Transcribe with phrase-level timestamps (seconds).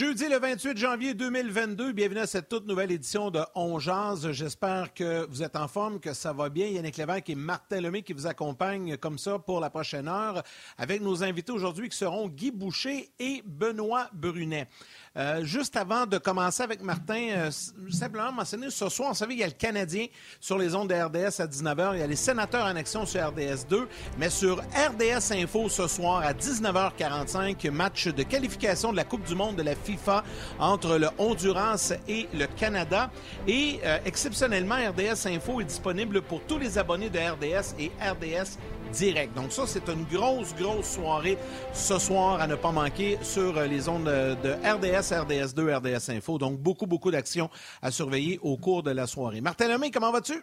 [0.00, 5.26] Jeudi le 28 janvier 2022, bienvenue à cette toute nouvelle édition de On J'espère que
[5.26, 6.68] vous êtes en forme, que ça va bien.
[6.68, 10.42] Yannick Lévesque et Martin Lemay qui vous accompagnent comme ça pour la prochaine heure
[10.78, 14.68] avec nos invités aujourd'hui qui seront Guy Boucher et Benoît Brunet.
[15.16, 17.50] Euh, juste avant de commencer avec Martin, euh,
[17.90, 20.06] simplement mentionner ce soir, on savait qu'il y a le Canadien
[20.38, 23.26] sur les ondes de RDS à 19h, il y a les sénateurs en action sur
[23.26, 23.88] RDS 2,
[24.18, 29.34] mais sur RDS Info ce soir à 19h45, match de qualification de la Coupe du
[29.34, 30.22] monde de la FIFA
[30.60, 33.10] entre le Honduras et le Canada.
[33.48, 38.58] Et euh, exceptionnellement, RDS Info est disponible pour tous les abonnés de RDS et RDS
[38.90, 39.34] direct.
[39.34, 41.38] Donc ça, c'est une grosse, grosse soirée
[41.72, 46.38] ce soir à ne pas manquer sur euh, les ondes de RDS, RDS2, RDS Info.
[46.38, 47.50] Donc beaucoup, beaucoup d'actions
[47.82, 49.40] à surveiller au cours de la soirée.
[49.40, 50.42] Martin Lemay, comment vas-tu?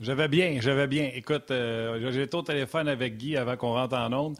[0.00, 1.10] Je vais bien, je vais bien.
[1.14, 4.36] Écoute, euh, j'ai été au téléphone avec Guy avant qu'on rentre en ondes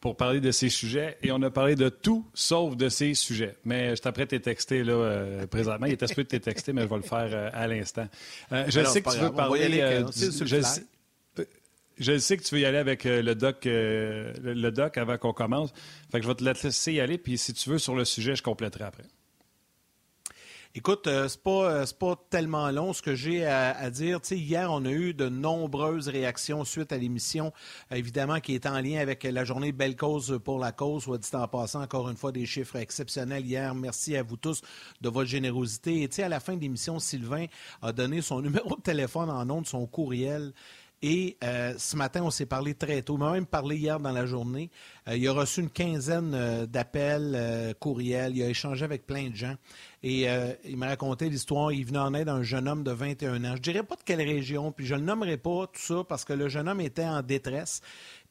[0.00, 3.56] pour parler de ces sujets et on a parlé de tout sauf de ces sujets.
[3.64, 5.86] Mais je t'apprête tes texter là, euh, présentement.
[5.86, 8.06] Il est de tes texter, mais je vais le faire à l'instant.
[8.50, 10.04] je sais que tu veux parler.
[10.14, 10.84] Je sais
[11.96, 15.72] que tu veux y aller avec euh, le doc, euh, le doc avant qu'on commence.
[16.10, 18.42] Fait je vais te laisser y aller, puis si tu veux sur le sujet, je
[18.42, 19.04] compléterai après.
[20.78, 24.20] Écoute, euh, c'est pas pas tellement long ce que j'ai à, dire.
[24.30, 27.50] hier, on a eu de nombreuses réactions suite à l'émission,
[27.90, 31.30] évidemment, qui est en lien avec la journée Belle Cause pour la cause, soit dit
[31.32, 33.74] en passant, encore une fois, des chiffres exceptionnels hier.
[33.74, 34.60] Merci à vous tous
[35.00, 36.02] de votre générosité.
[36.02, 37.46] Et à la fin de l'émission, Sylvain
[37.80, 40.52] a donné son numéro de téléphone en nom de son courriel.
[41.02, 43.14] Et euh, ce matin, on s'est parlé très tôt.
[43.14, 44.70] On m'a même parlé hier dans la journée.
[45.08, 48.34] Euh, il a reçu une quinzaine euh, d'appels, courriels.
[48.36, 49.54] Il a échangé avec plein de gens.
[50.02, 50.26] Et
[50.64, 51.72] il m'a raconté l'histoire.
[51.72, 53.48] Il venait en aide à un jeune homme de 21 ans.
[53.48, 56.04] Je ne dirais pas de quelle région, puis je ne le nommerai pas, tout ça,
[56.08, 57.80] parce que le jeune homme était en détresse.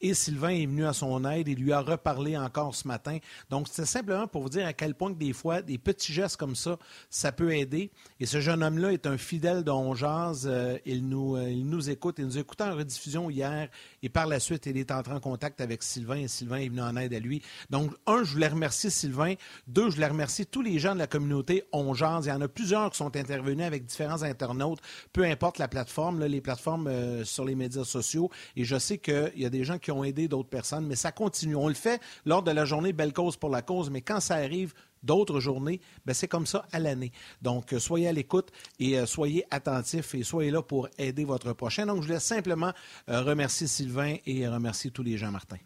[0.05, 3.17] Et Sylvain est venu à son aide et lui a reparlé encore ce matin.
[3.49, 6.37] Donc, c'est simplement pour vous dire à quel point que des fois, des petits gestes
[6.37, 6.77] comme ça,
[7.09, 7.89] ça peut aider.
[8.19, 12.17] Et ce jeune homme-là est un fidèle de euh, il, nous, euh, il nous écoute.
[12.19, 13.67] Il nous a écouté en rediffusion hier.
[14.03, 16.81] Et par la suite, il est entré en contact avec Sylvain et Sylvain est venu
[16.81, 17.41] en aide à lui.
[17.71, 19.33] Donc, un, je voulais remercier Sylvain.
[19.65, 22.47] Deux, je voulais remercier tous les gens de la communauté On Il y en a
[22.47, 24.81] plusieurs qui sont intervenus avec différents internautes,
[25.13, 28.29] peu importe la plateforme, les plateformes euh, sur les médias sociaux.
[28.55, 31.11] Et je sais qu'il y a des gens qui ont aidé d'autres personnes, mais ça
[31.11, 31.55] continue.
[31.55, 34.35] On le fait lors de la journée Belle Cause pour la cause, mais quand ça
[34.35, 34.73] arrive
[35.05, 37.11] d'autres journées, ben c'est comme ça à l'année.
[37.41, 41.53] Donc, euh, soyez à l'écoute et euh, soyez attentifs et soyez là pour aider votre
[41.53, 41.85] prochain.
[41.85, 42.73] Donc, je voulais simplement
[43.09, 45.57] euh, remercier Sylvain et remercier tous les gens, Martin.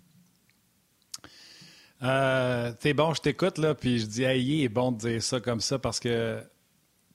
[2.01, 5.39] T'es bon, je t'écoute, là, puis je dis, ah, il est bon de dire ça
[5.41, 6.41] comme ça parce que,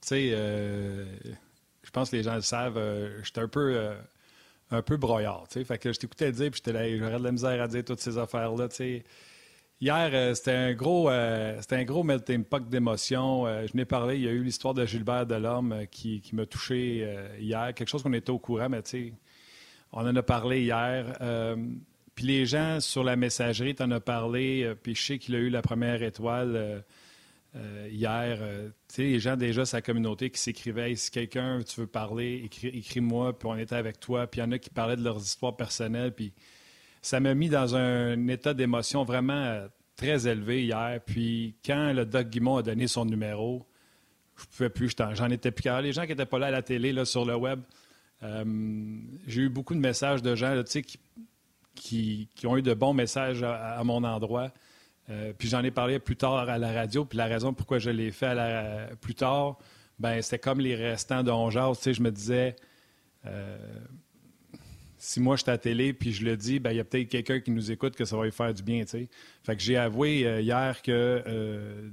[0.03, 2.79] tu sais, je pense que les gens le savent,
[3.23, 3.95] j'étais un peu
[4.75, 5.45] un peu broyard.
[5.49, 5.65] sais.
[5.65, 8.01] Fait que je t'écoutais dire, puis j'étais là, j'aurais de la misère à dire toutes
[8.01, 8.69] ces affaires-là.
[9.81, 13.47] Hier, euh, c'était un gros euh, c'était un gros melting d'émotions.
[13.47, 16.47] Euh, je n'ai parlé, il y a eu l'histoire de Gilbert Delorme qui, qui m'a
[16.47, 17.07] touché
[17.39, 17.75] hier.
[17.75, 18.83] Quelque chose qu'on était au courant, mais
[19.93, 21.19] on en a parlé hier.
[22.15, 25.39] puis les gens sur la messagerie, tu en as parlé, puis je sais qu'il a
[25.39, 26.85] eu la première étoile
[27.57, 31.81] euh, hier, euh, tu sais, les gens déjà, sa communauté qui s'écrivaient si quelqu'un, tu
[31.81, 34.27] veux parler, écris, moi puis on était avec toi.
[34.27, 36.13] Puis il y en a qui parlaient de leurs histoires personnelles.
[36.13, 36.33] Puis
[37.01, 41.01] ça m'a mis dans un état d'émotion vraiment euh, très élevé hier.
[41.07, 43.65] Puis quand le Doc Guimont a donné son numéro,
[44.37, 46.63] je pouvais plus, j'en étais plus car Les gens qui n'étaient pas là à la
[46.63, 47.61] télé, là, sur le web,
[49.29, 50.99] j'ai eu beaucoup de messages de gens sais, qui,
[52.35, 54.51] qui, ont eu de bons messages à mon endroit.
[55.11, 57.91] Euh, puis j'en ai parlé plus tard à la radio, puis la raison pourquoi je
[57.91, 58.37] l'ai fait
[59.01, 59.59] plus tard,
[59.99, 62.57] ben c'était comme les restants de Tu sais, je me disais,
[63.27, 63.59] euh,
[64.97, 67.09] si moi je suis à télé, puis je le dis, ben il y a peut-être
[67.09, 69.09] quelqu'un qui nous écoute que ça va lui faire du bien, tu sais.
[69.43, 71.23] Fait que j'ai avoué euh, hier que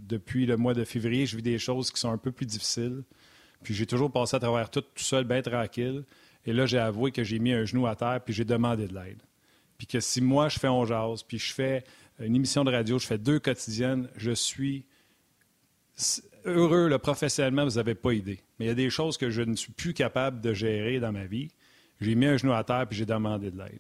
[0.08, 3.04] depuis le mois de février, je vis des choses qui sont un peu plus difficiles.
[3.64, 6.04] Puis j'ai toujours passé à travers tout, tout seul, bien tranquille.
[6.46, 8.96] Et là, j'ai avoué que j'ai mis un genou à terre, puis j'ai demandé de
[8.96, 9.22] l'aide.
[9.78, 11.84] Puis que si moi, je fais on jase, puis je fais
[12.20, 14.86] une émission de radio, je fais deux quotidiennes, je suis
[16.46, 18.40] heureux, le professionnellement, vous n'avez pas idée.
[18.60, 21.12] Mais il y a des choses que je ne suis plus capable de gérer dans
[21.12, 21.50] ma vie.
[22.00, 23.80] J'ai mis un genou à terre puis j'ai demandé de l'aide.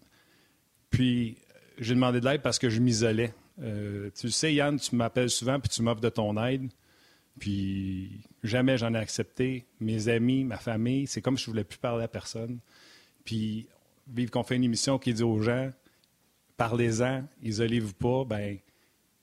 [0.90, 1.38] Puis
[1.78, 3.34] j'ai demandé de l'aide parce que je m'isolais.
[3.62, 6.70] Euh, tu sais, Yann, tu m'appelles souvent puis tu m'offres de ton aide.
[7.40, 9.66] Puis jamais j'en ai accepté.
[9.80, 12.60] Mes amis, ma famille, c'est comme si je ne voulais plus parler à personne.
[13.26, 13.68] Puis
[14.08, 15.72] vivre qu'on fait une émission qui dit aux gens
[16.62, 18.26] parlez-en, isolez-vous pas.
[18.26, 18.58] Ben,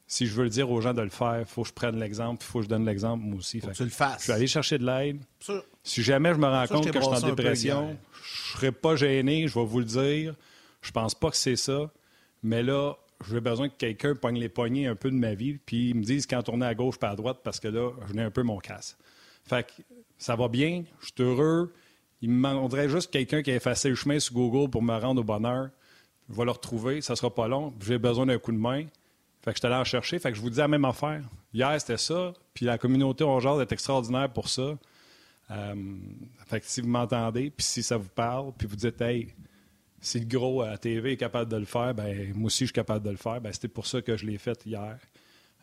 [0.06, 1.98] si je veux le dire aux gens de le faire, il faut que je prenne
[1.98, 3.60] l'exemple, il faut que je donne l'exemple moi aussi.
[3.60, 4.22] Faut que tu le fasses.
[4.22, 5.18] Je vais aller chercher de l'aide.
[5.84, 8.96] Si jamais je me rends compte que je suis en dépression, je ne serai pas
[8.96, 10.34] gêné, je vais vous le dire.
[10.80, 11.90] Je pense pas que c'est ça.
[12.42, 12.94] Mais là,
[13.28, 16.26] j'ai besoin que quelqu'un pogne les poignets un peu de ma vie, puis me dise
[16.26, 18.58] quand tourner à gauche pas à droite, parce que là, je n'ai un peu mon
[18.58, 18.96] casse.
[19.44, 19.82] Fait que
[20.18, 21.72] ça va bien, je suis heureux.
[22.20, 25.20] Il me demanderait juste quelqu'un qui a effacé le chemin sur Google pour me rendre
[25.20, 25.70] au bonheur.
[26.28, 27.72] Je vais le retrouver, ça sera pas long.
[27.80, 28.84] J'ai besoin d'un coup de main.
[29.40, 30.18] Fait que je suis allé en chercher.
[30.18, 31.22] Fait que je vous dis la même affaire.
[31.54, 32.34] Hier, c'était ça.
[32.52, 34.76] Puis la communauté on est extraordinaire pour ça.
[35.50, 35.74] Euh,
[36.46, 39.28] fait que si vous m'entendez, puis si ça vous parle, puis vous dites, hey,
[40.00, 42.66] si le gros à la TV est capable de le faire, ben moi aussi je
[42.66, 43.40] suis capable de le faire.
[43.40, 44.98] Ben, c'était pour ça que je l'ai fait hier.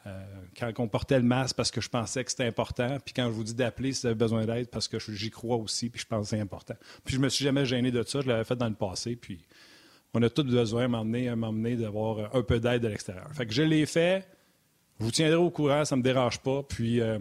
[0.08, 0.24] Euh,
[0.58, 3.32] quand on portait le masque parce que je pensais que c'était important, puis quand je
[3.32, 6.06] vous dis d'appeler si vous avez besoin d'aide parce que j'y crois aussi, puis je
[6.06, 6.76] pense que c'est important.
[7.04, 9.40] Puis je me suis jamais gêné de ça, je l'avais fait dans le passé, puis
[10.16, 13.28] on a tous besoin à m'emmener, d'avoir un peu d'aide de l'extérieur.
[13.34, 14.28] Fait que je l'ai fait,
[15.00, 17.20] je vous tiendrai au courant, ça ne me dérange pas, puis euh,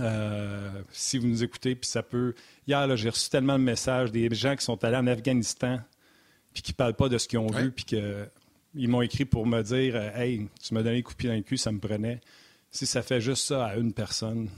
[0.00, 2.34] euh, si vous nous écoutez, puis ça peut...
[2.66, 5.80] Hier, j'ai reçu tellement de messages des gens qui sont allés en Afghanistan,
[6.52, 8.28] puis qui ne parlent pas de ce qu'ils ont vu, puis que
[8.74, 11.28] ils m'ont écrit pour me dire euh, Hey, tu m'as donné un coup de pied
[11.28, 12.20] dans le cul, ça me prenait.
[12.70, 14.48] Si ça fait juste ça à une personne,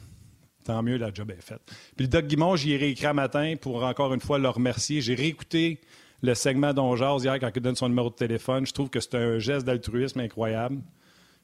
[0.64, 1.60] tant mieux, la job est faite.
[1.96, 5.00] Puis le Doc Guimond, j'y ai réécrit un matin pour encore une fois le remercier.
[5.00, 5.80] J'ai réécouté
[6.24, 8.66] le segment d'Ongeaz hier quand il donne son numéro de téléphone.
[8.66, 10.80] Je trouve que c'est un geste d'altruisme incroyable.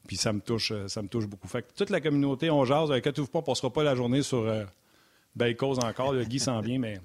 [0.06, 1.47] Puis ça me touche, euh, ça me touche beaucoup.
[1.49, 2.91] Fait que toute la communauté, on jase.
[2.91, 4.65] Inquiétez-vous pas, on passera pas la journée sur euh,
[5.37, 6.12] belle cause encore.
[6.15, 6.99] Le Guy s'en vient, mais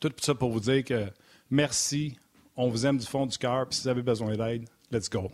[0.00, 1.06] tout ça pour vous dire que
[1.50, 2.16] merci
[2.56, 5.30] on vous aime du fond du cœur, puis si vous avez besoin d'aide, let's go.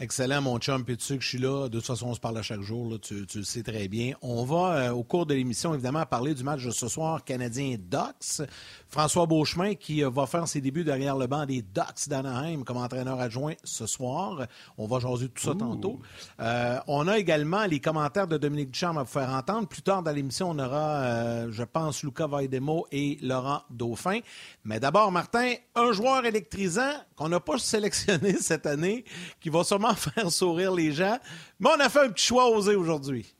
[0.00, 0.84] Excellent, mon chum.
[0.84, 1.68] Puis tu sais que je suis là.
[1.68, 2.98] De toute façon, on se parle à chaque jour.
[3.00, 4.14] tu, le sais très bien.
[4.22, 8.48] On va, euh, au cours de l'émission, évidemment, parler du match de ce soir canadien-Docs.
[8.88, 12.78] François Beauchemin qui euh, va faire ses débuts derrière le banc des Ducks d'Anaheim comme
[12.78, 14.48] entraîneur adjoint ce soir.
[14.78, 16.00] On va jaser tout ça tantôt.
[16.40, 19.68] Euh, on a également les commentaires de Dominique Ducharme à vous faire entendre.
[19.68, 24.18] Plus tard dans l'émission, on aura, je pense, Luca Vaidemo et Laurent Dauphin.
[24.64, 29.04] Mais d'abord, Martin, un joueur électrisant qu'on n'a pas sélectionné cette année,
[29.40, 31.18] qui va sûrement faire sourire les gens.
[31.60, 33.34] Mais on a fait un petit choix osé aujourd'hui.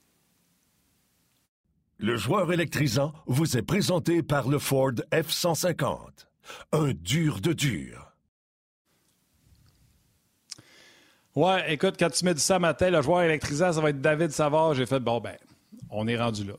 [1.99, 5.97] Le joueur électrisant vous est présenté par le Ford F-150.
[6.73, 8.13] Un dur de dur.
[11.35, 14.31] Ouais, écoute, quand tu m'as dit ça matin, le joueur électrisant, ça va être David
[14.31, 14.75] Savard.
[14.75, 15.37] J'ai fait, bon, ben,
[15.91, 16.55] on est rendu là.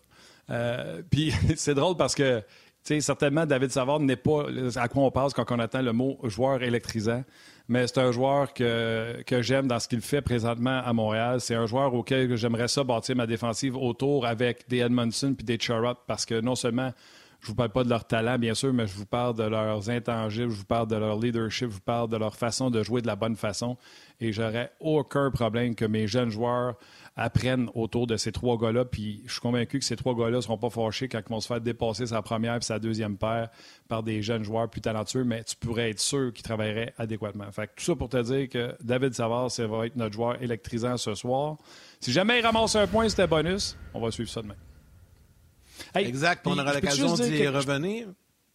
[0.49, 2.45] Euh, puis c'est drôle parce que, tu
[2.83, 4.45] sais, certainement, David Savard n'est pas
[4.75, 7.23] à quoi on pense quand on attend le mot joueur électrisant
[7.67, 11.41] mais c'est un joueur que, j'aime dans ce qu'il fait présentement à Montréal.
[11.41, 15.59] C'est un joueur auquel j'aimerais ça bâtir ma défensive autour avec des Edmondson puis des
[15.59, 16.91] Charrot parce que non seulement
[17.45, 19.89] je vous parle pas de leur talent, bien sûr, mais je vous parle de leurs
[19.91, 23.03] intangibles, je vous parle de leur leadership, je vous parle de leur façon de jouer
[23.03, 23.77] de la bonne façon.
[24.19, 26.75] Et j'aurais aucun problème que mes jeunes joueurs
[27.15, 28.83] apprennent autour de ces trois gars-là.
[28.83, 31.39] Puis je suis convaincu que ces trois gars-là ne seront pas fâchés quand ils vont
[31.39, 33.49] se faire dépasser sa première et sa deuxième paire
[33.87, 37.51] par des jeunes joueurs plus talentueux, mais tu pourrais être sûr qu'ils travailleraient adéquatement.
[37.51, 40.97] Fait tout ça pour te dire que David Savard, ça va être notre joueur électrisant
[40.97, 41.57] ce soir.
[41.99, 43.77] Si jamais il ramasse un point, c'était bonus.
[43.93, 44.55] On va suivre ça demain.
[45.95, 46.45] Exact.
[46.47, 48.07] On aura l'occasion d'y revenir.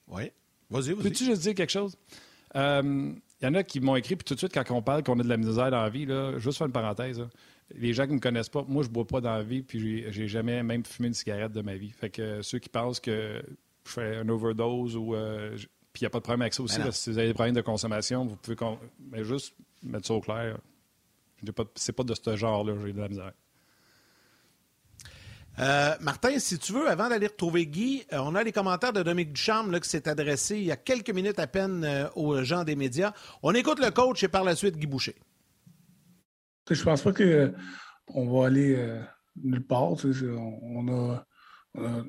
[0.08, 0.30] Oui.
[0.70, 1.02] Vas-y, vas-y.
[1.02, 1.96] Peux-tu juste dire quelque chose?
[2.56, 5.02] Euh, il y en a qui m'ont écrit, puis tout de suite, quand on parle
[5.02, 7.22] qu'on a de la misère dans la vie, là, juste faire une parenthèse
[7.74, 10.10] les gens qui ne me connaissent pas, moi, je bois pas dans la vie, puis
[10.10, 11.90] j'ai jamais même fumé une cigarette de ma vie.
[11.90, 13.42] Fait que ceux qui pensent que
[13.84, 15.14] je fais une overdose ou.
[15.14, 15.56] Euh,
[15.92, 16.80] puis il n'y a pas de problème avec ça aussi.
[16.92, 18.56] si vous avez des problèmes de consommation, vous pouvez
[19.10, 20.58] mais juste mettre ça au clair.
[21.74, 23.32] C'est pas de ce genre-là, j'ai de la misère.
[25.60, 29.02] Euh, Martin, si tu veux, avant d'aller retrouver Guy, euh, on a les commentaires de
[29.02, 32.76] Dominique Ducharme qui s'est adressé il y a quelques minutes à peine aux gens des
[32.76, 33.12] médias.
[33.42, 35.16] On écoute le coach et par la suite Guy Boucher.
[36.70, 39.02] Je pense pas qu'on va aller euh,
[39.42, 39.94] nulle part.
[40.62, 41.26] On a,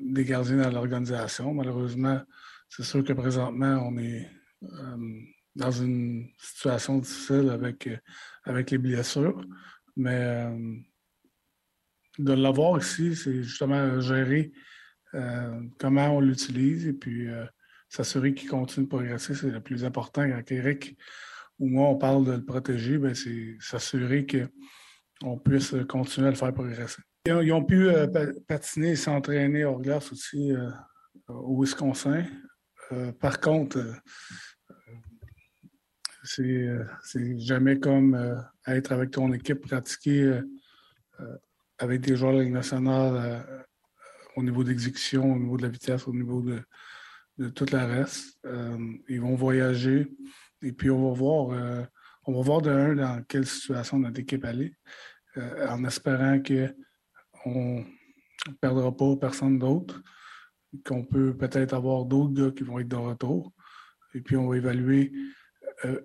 [0.00, 1.54] des gardiens dans l'organisation.
[1.54, 2.20] Malheureusement,
[2.68, 4.28] c'est sûr que présentement, on est
[4.62, 5.20] euh,
[5.54, 7.96] dans une situation difficile avec, euh,
[8.44, 9.44] avec les blessures.
[9.96, 10.46] Mais
[12.18, 14.52] de l'avoir ici, c'est justement gérer
[15.78, 17.28] comment on l'utilise et puis
[17.88, 20.26] s'assurer qu'il continue de progresser, c'est le plus important.
[20.26, 20.96] Quand Eric
[21.58, 26.36] ou moi, on parle de le protéger, ben, c'est s'assurer qu'on puisse continuer à le
[26.36, 27.02] faire progresser.
[27.26, 28.08] Ils ont, pu euh,
[28.48, 30.70] patiner et s'entraîner hors glace aussi euh,
[31.28, 32.24] au Wisconsin.
[32.90, 33.78] Euh, par contre,
[36.24, 36.66] c'est
[37.38, 40.40] jamais comme être avec ton équipe, pratiquer
[41.82, 43.44] avec des joueurs de la Ligue nationale
[44.36, 46.62] au niveau d'exécution, au niveau de la vitesse, au niveau de,
[47.38, 48.38] de tout le reste.
[49.08, 50.06] ils vont voyager
[50.62, 51.88] Et puis, on va voir,
[52.24, 54.74] on va voir de un dans quelle situation notre équipe allait,
[55.36, 57.84] en espérant qu'on
[58.46, 60.00] ne perdra pas personne d'autre,
[60.86, 63.52] qu'on peut peut-être avoir d'autres gars qui vont être de retour.
[64.14, 65.12] Et puis, on va évaluer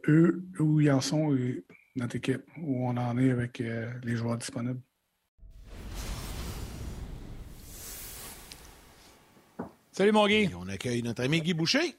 [0.08, 1.64] eux, où ils en sont et
[1.96, 4.82] notre équipe, où on en est avec les joueurs disponibles.
[9.98, 10.48] Salut, mon Guy.
[10.56, 11.96] on accueille notre ami Guy Boucher.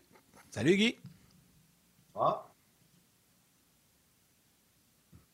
[0.53, 0.97] Salut, Guy.
[2.15, 2.47] Ah.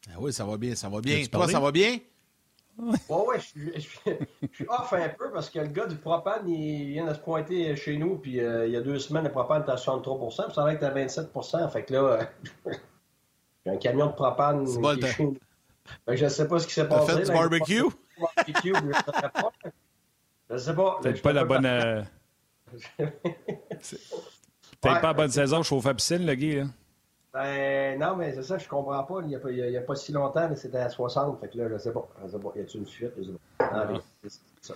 [0.08, 1.22] Ah oui, ça va bien, ça va bien.
[1.30, 1.98] Toi, ça va bien?
[2.78, 7.06] Oui, ouais, je, suis off un peu parce que le gars du propane, il vient
[7.06, 9.72] de se pointer chez nous, puis euh, il y a deux semaines, le propane était
[9.72, 12.30] à 63% puis ça va être à 27% Fait que là,
[13.66, 15.36] j'ai un camion de propane qui est chez nous.
[16.08, 17.12] je ne sais pas ce qui s'est passé.
[17.12, 17.84] fait du barbecue?
[18.18, 18.72] barbecue,
[20.48, 20.98] je ne sais pas.
[21.02, 22.06] C'est pas la bonne...
[22.98, 23.20] Peut-être
[24.80, 26.66] pas la bonne saison chauffe à piscine, le gars.
[27.32, 29.20] Ben, non, mais c'est ça, je comprends pas.
[29.22, 31.40] Il n'y a, a, pas si longtemps, mais c'était à 60.
[31.40, 32.08] Fait que là, je sais pas.
[32.24, 32.52] Je sais pas.
[32.54, 33.10] Y a-t-il une fuite?
[33.18, 33.58] Je sais pas.
[33.58, 33.88] Ah.
[34.60, 34.74] ça.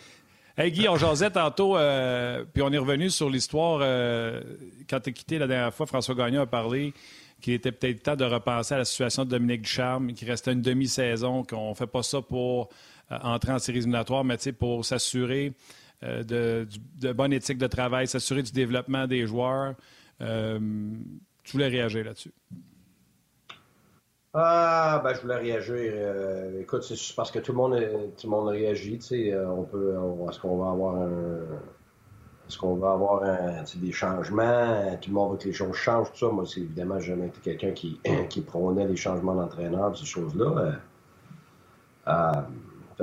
[0.56, 3.78] Hey Guy, on jasait tantôt, euh, puis on est revenu sur l'histoire.
[3.80, 4.42] Euh,
[4.90, 6.92] quand tu quitté la dernière fois, François Gagnon a parlé
[7.40, 10.60] qu'il était peut-être temps de repenser à la situation de Dominique Ducharme, qu'il restait une
[10.60, 12.70] demi-saison, qu'on ne fait pas ça pour
[13.12, 15.52] euh, entrer en séries éliminatoires, mais pour s'assurer
[16.04, 19.74] euh, de, bonne éthique de travail, s'assurer du développement des joueurs.
[20.20, 20.58] Euh,
[21.42, 22.32] tu voulais réagir là-dessus?
[24.32, 25.74] Ah, ben, je voulais réagir.
[25.76, 27.76] Euh, écoute, c'est parce que tout le monde,
[28.16, 29.00] tout le monde réagit.
[29.34, 29.96] on peut,
[30.28, 31.08] est-ce qu'on va avoir
[32.46, 33.22] est-ce qu'on va avoir
[33.74, 34.96] des changements?
[35.00, 36.28] Tout le monde veut que les choses changent, tout ça.
[36.28, 38.00] Moi, c'est évidemment, j'ai jamais été quelqu'un qui,
[38.30, 40.78] qui prônait les changements d'entraîneur, ces choses-là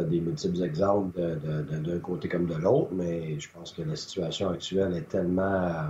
[0.03, 1.19] des multiples exemples
[1.69, 5.89] d'un côté comme de l'autre, mais je pense que la situation actuelle est tellement euh,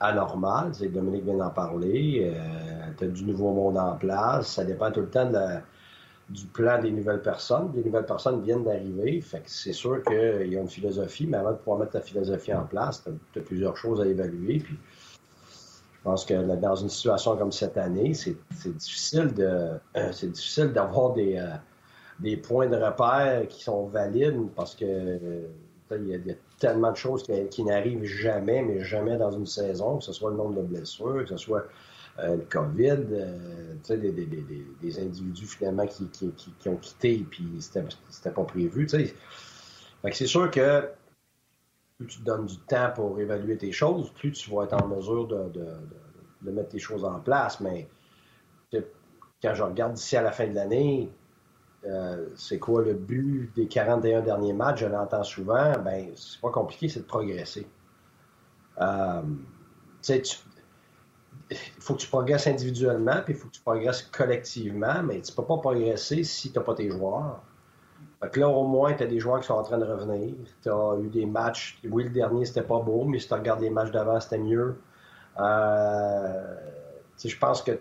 [0.00, 0.70] anormale.
[0.72, 2.32] C'est Dominique vient d'en parler.
[2.34, 4.54] Euh, tu as du nouveau monde en place.
[4.54, 5.30] Ça dépend tout le temps
[6.30, 7.70] du plan des nouvelles personnes.
[7.74, 9.20] Les nouvelles personnes viennent d'arriver.
[9.20, 12.00] Fait que c'est sûr qu'il y a une philosophie, mais avant de pouvoir mettre ta
[12.00, 14.58] philosophie en place, tu as, plusieurs choses à évaluer.
[14.58, 14.78] Puis
[15.94, 18.36] je pense que dans une situation comme cette année, c'est
[18.76, 19.70] difficile de
[20.12, 21.38] c'est difficile d'avoir des.
[22.20, 25.46] Des points de repère qui sont valides parce que euh,
[25.90, 30.04] il y, a tellement de choses qui, n'arrivent jamais, mais jamais dans une saison, que
[30.04, 31.66] ce soit le nombre de blessures, que ce soit
[32.18, 37.14] euh, le COVID, euh, des, des, des, des, individus finalement qui, qui, qui ont quitté
[37.16, 38.88] et puis c'était pas prévu.
[38.88, 40.88] c'est sûr que
[41.98, 44.88] plus tu te donnes du temps pour évaluer tes choses, plus tu vas être en
[44.88, 45.66] mesure de, de,
[46.42, 47.60] de mettre tes choses en place.
[47.60, 47.88] Mais
[49.42, 51.10] quand je regarde d'ici à la fin de l'année,
[51.84, 56.50] euh, c'est quoi le but des 41 derniers matchs, je l'entends souvent, ben c'est pas
[56.50, 57.66] compliqué, c'est de progresser.
[58.80, 59.22] Euh,
[60.08, 65.32] il faut que tu progresses individuellement, puis il faut que tu progresses collectivement, mais tu
[65.32, 67.42] peux pas progresser si tu n'as pas tes joueurs.
[68.22, 70.34] Fait là, au moins, tu as des joueurs qui sont en train de revenir.
[70.62, 71.80] Tu as eu des matchs.
[71.90, 74.76] Oui, le dernier, c'était pas beau, mais si tu regardes les matchs d'avant, c'était mieux.
[75.40, 76.54] Euh,
[77.22, 77.72] je pense que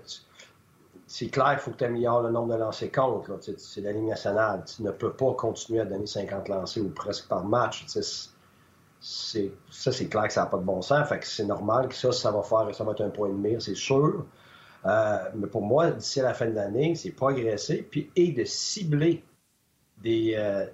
[1.12, 3.38] c'est clair qu'il faut que tu améliores le nombre de lancers contre.
[3.58, 4.63] C'est la ligne nationale.
[4.65, 7.86] Tu ne peux pas continuer à donner 50 lancers ou presque par match.
[7.86, 8.01] Ça,
[9.01, 11.10] c'est clair que ça n'a pas de bon sens.
[11.10, 13.62] Fait c'est normal que ça, ça va faire, ça va être un point de mire,
[13.62, 14.25] c'est sûr.
[14.86, 19.22] Euh, mais pour moi, d'ici à la fin de l'année, c'est progresser et de cibler
[20.01, 20.65] des, euh,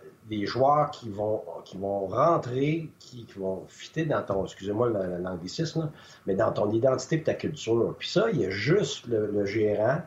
[0.46, 5.92] joueurs qui vont, qui vont rentrer, qui, vont fitter dans ton, excusez-moi l'anglicisme,
[6.28, 7.96] mais dans ton identité et ta culture.
[7.98, 10.02] Puis ça, il y a juste le gérant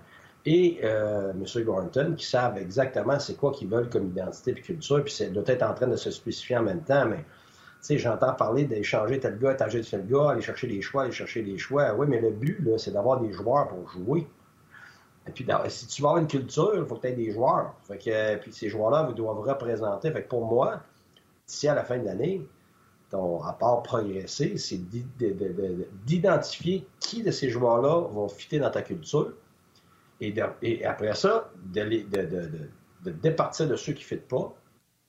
[0.46, 1.64] et euh, M.
[1.64, 5.44] Gorton qui savent exactement c'est quoi qu'ils veulent comme identité et culture, puis c'est doit
[5.46, 9.20] être en train de se spécifier en même temps, mais tu sais, j'entends parler d'échanger
[9.20, 11.94] tel gars, étager tel gars, aller chercher des choix, aller chercher des choix.
[11.94, 14.26] Oui, mais le but, là, c'est d'avoir des joueurs pour jouer.
[15.26, 17.74] Et puis, si tu veux avoir une culture, il faut que tu aies des joueurs.
[17.84, 20.10] Fait que, puis ces joueurs-là vous doivent représenter.
[20.10, 20.82] Fait que pour moi,
[21.46, 22.46] d'ici à la fin de l'année,
[23.10, 24.80] ton rapport progressé, c'est
[26.04, 29.32] d'identifier qui de ces joueurs-là vont fitter dans ta culture
[30.20, 34.54] et, après ça, de, de, départir de ceux qui ne fitent pas,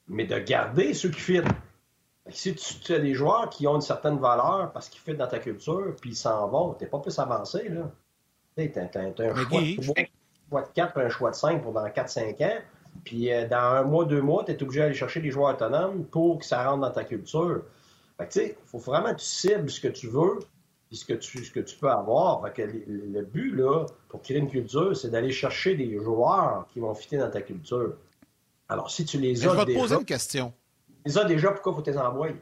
[0.08, 1.46] mais de garder ceux qui fitent.
[2.30, 5.39] Si tu, as des joueurs qui ont une certaine valeur parce qu'ils fitent dans ta
[5.39, 7.68] culture, puis ils s'en vont, tu n'es pas plus avancé.
[7.68, 7.91] là.
[8.56, 9.36] Tu as, un
[10.51, 12.60] choix de, 4 un choix de 5 pour dans 4-5 ans.
[13.03, 16.06] Puis euh, dans un mois, deux mois, tu es obligé d'aller chercher des joueurs autonomes
[16.06, 17.63] pour que ça rentre dans ta culture.
[18.18, 20.39] Fait que, il faut vraiment que tu cibles ce que tu veux,
[20.98, 22.44] ce que tu, ce que tu peux avoir.
[22.58, 27.18] le, but, là, pour créer une culture, c'est d'aller chercher des joueurs qui vont fitter
[27.18, 27.94] dans ta culture.
[28.68, 29.52] Alors, si tu les as.
[29.52, 30.54] je vais te poser une question.
[30.88, 32.36] Tu les as déjà, pourquoi faut les envoyer?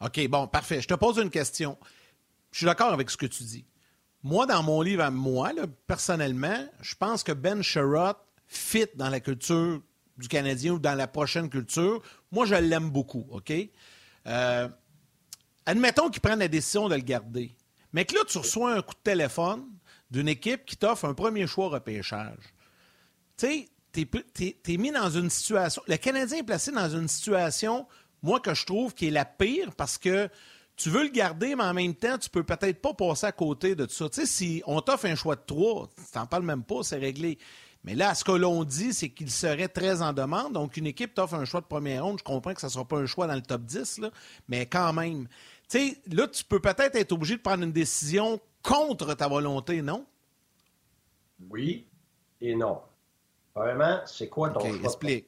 [0.00, 0.80] OK, bon, parfait.
[0.80, 1.78] Je te pose une question.
[2.52, 3.64] Je suis d'accord avec ce que tu dis.
[4.22, 5.50] moi, dans mon livre à moi,
[5.86, 8.16] personnellement, je pense que Ben Sherrod
[8.46, 9.80] fit dans la culture
[10.18, 12.02] du Canadien ou dans la prochaine culture.
[12.30, 13.52] Moi, je l'aime beaucoup, OK?
[14.26, 14.68] Euh,
[15.66, 17.54] admettons qu'il prenne la décision de le garder.
[17.92, 19.64] Mais que là, tu reçois un coup de téléphone
[20.10, 22.54] d'une équipe qui t'offre un premier choix repêchage.
[23.36, 25.82] Tu sais, t'es es, mis dans une situation.
[25.86, 27.86] Le Canadien est placé dans une situation,
[28.22, 30.28] moi, que je trouve qui est la pire parce que
[30.76, 33.76] tu veux le garder, mais en même temps, tu peux peut-être pas passer à côté
[33.76, 34.08] de tout ça.
[34.08, 36.98] Tu sais, si on t'offre un choix de trois, tu t'en parles même pas, c'est
[36.98, 37.38] réglé.
[37.84, 40.54] Mais là, ce que l'on dit, c'est qu'il serait très en demande.
[40.54, 42.18] Donc, une équipe t'offre un choix de première ronde.
[42.18, 44.10] Je comprends que ça ne sera pas un choix dans le top 10, là,
[44.48, 45.28] mais quand même.
[45.68, 49.82] Tu sais, là, tu peux peut-être être obligé de prendre une décision contre ta volonté,
[49.82, 50.04] non?
[51.50, 51.86] Oui
[52.40, 52.80] et non.
[53.54, 54.76] Vraiment, c'est quoi ton choix?
[54.84, 55.26] Explique.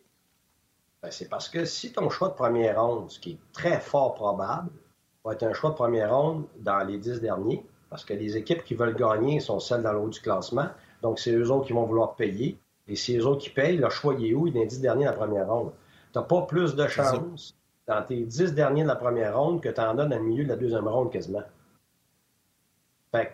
[1.02, 4.14] Ben, c'est parce que si ton choix de première ronde, ce qui est très fort
[4.14, 4.70] probable,
[5.24, 8.64] va être un choix de première ronde dans les dix derniers, parce que les équipes
[8.64, 10.68] qui veulent gagner sont celles dans le haut du classement.
[11.02, 12.58] Donc, c'est eux autres qui vont vouloir payer.
[12.88, 14.46] Et si eux autres qui payent, le choix est où?
[14.46, 15.72] Il est dans les dix derniers de la première ronde.
[16.12, 17.54] Tu n'as pas plus de chance
[17.86, 20.44] dans tes dix derniers de la première ronde que tu en as dans le milieu
[20.44, 21.44] de la deuxième ronde quasiment.
[23.12, 23.32] Fait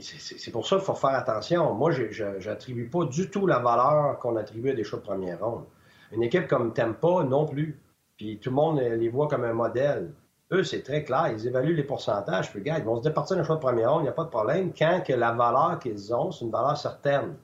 [0.00, 1.74] c'est pour ça qu'il faut faire attention.
[1.74, 5.44] Moi, je n'attribue pas du tout la valeur qu'on attribue à des choix de première
[5.44, 5.64] ronde.
[6.12, 7.78] Une équipe comme Tampa, non plus.
[8.16, 10.12] Puis tout le monde les voit comme un modèle.
[10.52, 11.28] Eux, c'est très clair.
[11.32, 12.50] Ils évaluent les pourcentages.
[12.50, 14.24] Puis, gars, ils vont se départir d'un choix de première ronde, il n'y a pas
[14.24, 14.72] de problème.
[14.76, 17.36] Quand que la valeur qu'ils ont, c'est une valeur certaine.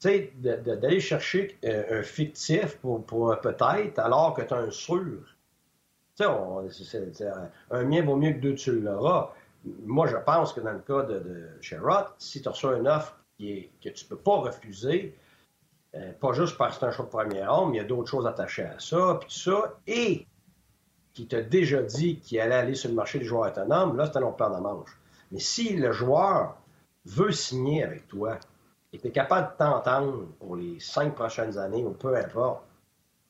[0.00, 3.04] Tu sais, d'aller chercher euh, un fictif pour,
[3.40, 5.37] peut-être, alors que tu as un sûr.
[6.20, 9.32] Un mien vaut mieux que deux, tu l'auras.
[9.84, 13.52] Moi, je pense que dans le cas de, Sherrod, si tu reçois une offre qui
[13.52, 15.16] est, que tu ne peux pas refuser,
[15.94, 17.86] euh, pas juste parce que c'est un choix de première ronde, mais il y a
[17.86, 20.26] d'autres choses attachées à ça, puis tout ça, et
[21.14, 24.18] qui t'a déjà dit qu'il allait aller sur le marché des joueurs autonomes, là, c'est
[24.18, 24.96] un long plan de manche.
[25.32, 26.56] Mais si le joueur
[27.04, 28.38] veut signer avec toi
[28.92, 32.62] et tu es capable de t'entendre pour les cinq prochaines années ou peu importe,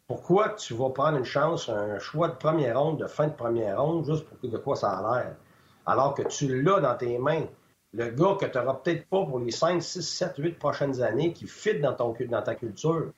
[0.08, 3.80] pourquoi tu vas prendre une chance, un choix de première ronde, de fin de première
[3.80, 5.36] ronde, juste pour de quoi ça a l'air?
[5.86, 7.46] Alors que tu l'as dans tes mains.
[7.94, 11.32] Le gars que tu n'auras peut-être pas pour les 5, 6, 7, 8 prochaines années
[11.32, 13.12] qui fit dans, ton, dans ta culture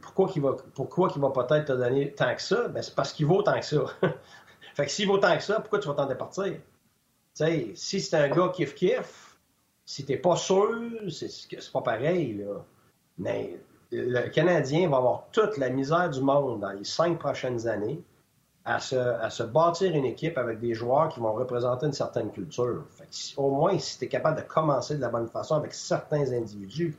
[0.00, 2.68] pourquoi qu'il va, pourquoi qu'il va peut-être te donner tant que ça?
[2.68, 3.84] Ben, c'est parce qu'il vaut tant que ça.
[4.74, 6.60] fait que s'il vaut tant que ça, pourquoi tu vas t'en départir?
[7.34, 9.36] sais, si c'est un gars kiff-kiff,
[9.84, 12.64] si t'es pas sûr, c'est, pas pareil, là.
[13.18, 13.58] Mais
[13.92, 18.02] le Canadien va avoir toute la misère du monde dans les cinq prochaines années
[18.64, 22.84] à se, bâtir une équipe avec des joueurs qui vont représenter une certaine culture.
[22.90, 25.74] Fait que, au moins, si tu es capable de commencer de la bonne façon avec
[25.74, 26.96] certains individus,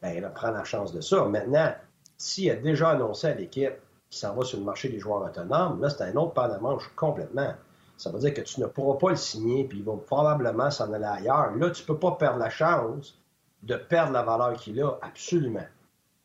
[0.00, 1.24] ben, il prend la chance de ça.
[1.26, 1.72] Maintenant,
[2.16, 3.74] s'il a déjà annoncé à l'équipe
[4.08, 6.58] qu'il s'en va sur le marché des joueurs autonomes, là, c'est un autre pas de
[6.58, 7.52] manche complètement.
[7.98, 10.92] Ça veut dire que tu ne pourras pas le signer, puis il va probablement s'en
[10.92, 11.54] aller ailleurs.
[11.54, 13.18] Là, tu ne peux pas perdre la chance
[13.62, 15.66] de perdre la valeur qu'il a, absolument.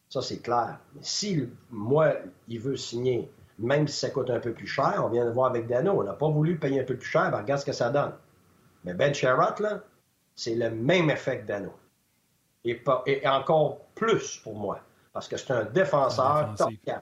[0.10, 0.80] Ça, c'est clair.
[0.96, 2.14] Mais si, moi,
[2.48, 5.50] il veut signer, même si ça coûte un peu plus cher, on vient de voir
[5.50, 7.74] avec Dano, on n'a pas voulu payer un peu plus cher, ben, regarde ce que
[7.74, 8.14] ça donne.
[8.86, 9.82] Mais Ben Sherratt, là,
[10.36, 11.74] c'est le même effet que Dano
[12.68, 14.80] et, encore plus pour moi,
[15.14, 17.02] parce que c'est un défenseur top 4,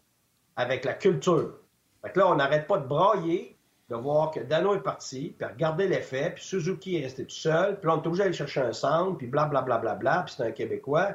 [0.56, 1.56] avec la culture.
[2.04, 3.58] Fait là, on n'arrête pas de brailler,
[3.90, 7.80] de voir que Dano est parti, puis regarder l'effet, puis Suzuki est resté tout seul,
[7.80, 10.36] puis là, on est obligé d'aller chercher un centre, puis blablabla, bla, bla, bla, puis
[10.38, 11.14] c'est un Québécois.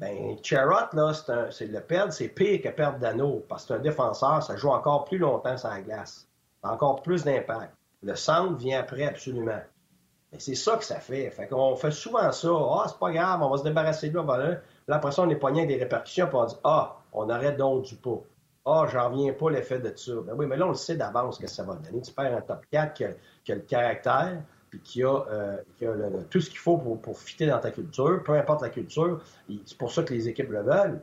[0.00, 1.12] Ben, Charrot, là,
[1.50, 4.70] c'est le perdre, c'est pire que perdre Dano, parce que c'est un défenseur, ça joue
[4.70, 6.26] encore plus longtemps sur la glace.
[6.62, 7.74] Encore plus d'impact.
[8.02, 9.60] Le centre vient après, absolument.
[10.32, 11.30] Mais c'est ça que ça fait.
[11.30, 12.48] Fait qu'on fait souvent ça.
[12.50, 14.60] Ah, c'est pas grave, on va se débarrasser de là.
[14.88, 17.82] Là, après ça, on est pogné des répercussions, puis on dit Ah, on arrête donc
[17.84, 18.24] du pot.
[18.64, 20.12] Ah, j'en reviens pas l'effet de ça.
[20.24, 22.00] Ben oui, mais là, on le sait d'avance que ça va donner.
[22.00, 25.56] Tu perds un top 4 qui a, le caractère, puis qui a, euh,
[26.30, 29.20] tout ce qu'il faut pour, pour fitter dans ta culture, peu importe la culture.
[29.66, 31.02] C'est pour ça que les équipes le veulent.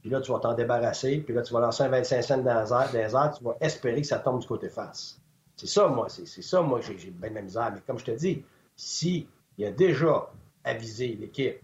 [0.00, 2.86] Puis là, tu vas t'en débarrasser, puis là, tu vas lancer un 25 cents dans
[2.92, 5.20] les airs, tu vas espérer que ça tombe du côté face.
[5.56, 7.70] C'est ça, moi, c'est ça, moi, j'ai bien de la misère.
[7.74, 8.42] Mais comme je te dis,
[8.76, 9.26] s'il
[9.62, 10.30] a déjà
[10.64, 11.60] avisé l'équipe,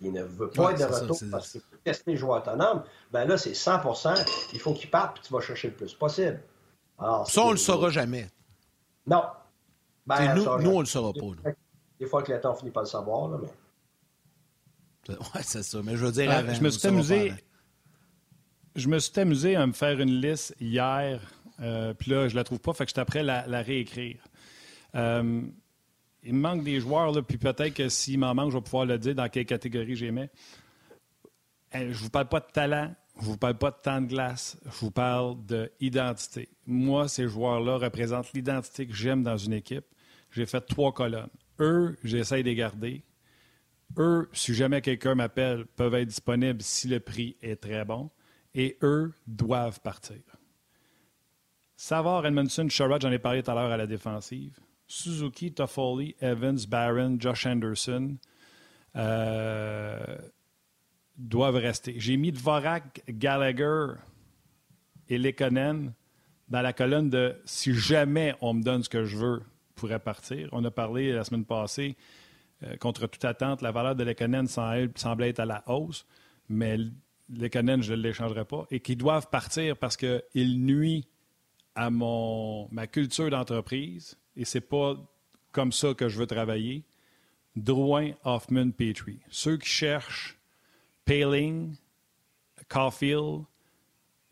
[0.00, 3.24] il ne veut pas être de retour parce qu'il veut tester les joueurs autonomes, ben
[3.26, 6.40] là, c'est 100% il faut qu'il parte puis tu vas chercher le plus possible.
[6.98, 8.28] Alors, ça, on ne le saura jamais.
[9.06, 9.24] Non.
[10.10, 11.50] Ben, nous, nous, on ne le saura pas.
[12.00, 13.48] Des fois que l'État finit par le savoir, là, mais.
[15.08, 15.80] Oui, c'est ça.
[15.82, 17.32] Mais je veux dire, je me suis amusé.
[18.76, 21.20] Je me suis amusé à me faire une liste hier,
[21.60, 24.22] euh, puis là, je la trouve pas, fait que je suis après la, la réécrire.
[24.94, 25.42] Euh,
[26.22, 28.86] il me manque des joueurs, là, puis peut-être que s'il m'en manque, je vais pouvoir
[28.86, 30.30] le dire dans quelle catégorie j'aimais.
[31.72, 34.06] Je ne vous parle pas de talent, je ne vous parle pas de temps de
[34.06, 35.36] glace, je vous parle
[35.80, 36.48] d'identité.
[36.66, 39.84] Moi, ces joueurs-là représentent l'identité que j'aime dans une équipe.
[40.32, 41.30] J'ai fait trois colonnes.
[41.58, 43.02] eux, j'essaye de les garder.
[43.98, 48.10] Eux, si jamais quelqu'un m'appelle, peuvent être disponibles si le prix est très bon.
[48.54, 50.22] Et eux doivent partir.
[51.76, 54.58] Savard, Edmondson, Sherrod, j'en ai parlé tout à l'heure à la défensive.
[54.86, 58.16] Suzuki, Toffoli, Evans, Barron, Josh Anderson
[58.96, 60.18] euh,
[61.16, 61.94] doivent rester.
[61.98, 63.94] J'ai mis Dvorak, Gallagher
[65.08, 65.92] et Lekonen
[66.48, 69.42] dans la colonne de si jamais on me donne ce que je veux,
[69.98, 70.48] partir.
[70.52, 71.96] On a parlé la semaine passée,
[72.62, 76.06] euh, contre toute attente, la valeur de Lekonen semblait être à la hausse,
[76.48, 76.76] mais
[77.28, 81.06] Lekonen, je ne l'échangerai pas, et qu'ils doivent partir parce qu'il nuit
[81.74, 84.96] à mon, ma culture d'entreprise et c'est pas
[85.52, 86.84] comme ça que je veux travailler.
[87.56, 89.20] Drouin, Hoffman, Petrie.
[89.28, 90.38] Ceux qui cherchent
[91.04, 91.76] Paling,
[92.68, 93.44] Caulfield,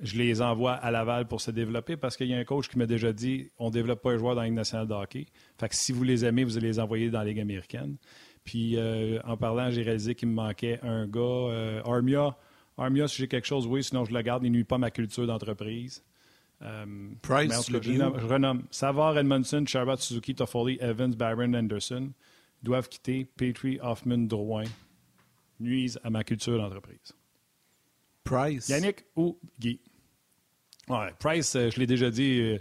[0.00, 2.78] je les envoie à Laval pour se développer parce qu'il y a un coach qui
[2.78, 5.26] m'a déjà dit on ne développe pas les joueurs dans la Ligue nationale de hockey.
[5.58, 7.96] Fait que si vous les aimez, vous allez les envoyer dans la Ligue américaine.
[8.44, 11.20] Puis euh, en parlant, j'ai réalisé qu'il me manquait un gars.
[11.20, 12.36] Euh, Armia,
[12.76, 14.44] Armia, si j'ai quelque chose, oui, sinon je le garde.
[14.44, 16.04] Il nuit pas à ma culture d'entreprise.
[16.62, 16.86] Euh,
[17.22, 22.10] Price, je, je, renomme Savard, Edmondson, Sherrod, Suzuki, Toffoli, Evans, Byron, Anderson
[22.62, 23.26] doivent quitter.
[23.36, 24.64] Petrie, Hoffman, Drouin
[25.60, 27.12] nuisent à ma culture d'entreprise.
[28.24, 28.68] Price?
[28.68, 29.80] Yannick ou Guy?
[30.88, 32.40] Ouais, Price, euh, je l'ai déjà dit.
[32.40, 32.58] Euh,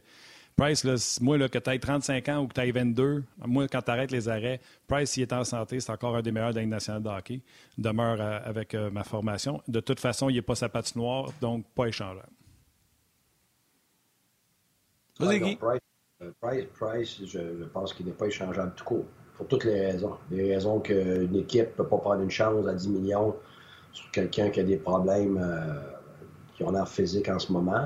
[0.56, 3.68] Price, là, moi, là, que tu aies 35 ans ou que tu aies 22, moi,
[3.68, 6.54] quand tu arrêtes les arrêts, Price, s'il est en santé, c'est encore un des meilleurs
[6.54, 7.42] de la nationale de hockey.
[7.78, 9.62] Demeure avec ma formation.
[9.68, 12.26] De toute façon, il n'est pas sa patinoire, donc pas échangeable.
[16.22, 19.06] Euh, Price, Price, je, pense qu'il n'est pas échangeable tout court.
[19.36, 20.18] Pour toutes les raisons.
[20.32, 23.36] Les raisons qu'une équipe ne peut pas prendre une chance à 10 millions
[23.92, 25.80] sur quelqu'un qui a des problèmes euh,
[26.56, 27.86] qui ont l'air physique en ce moment.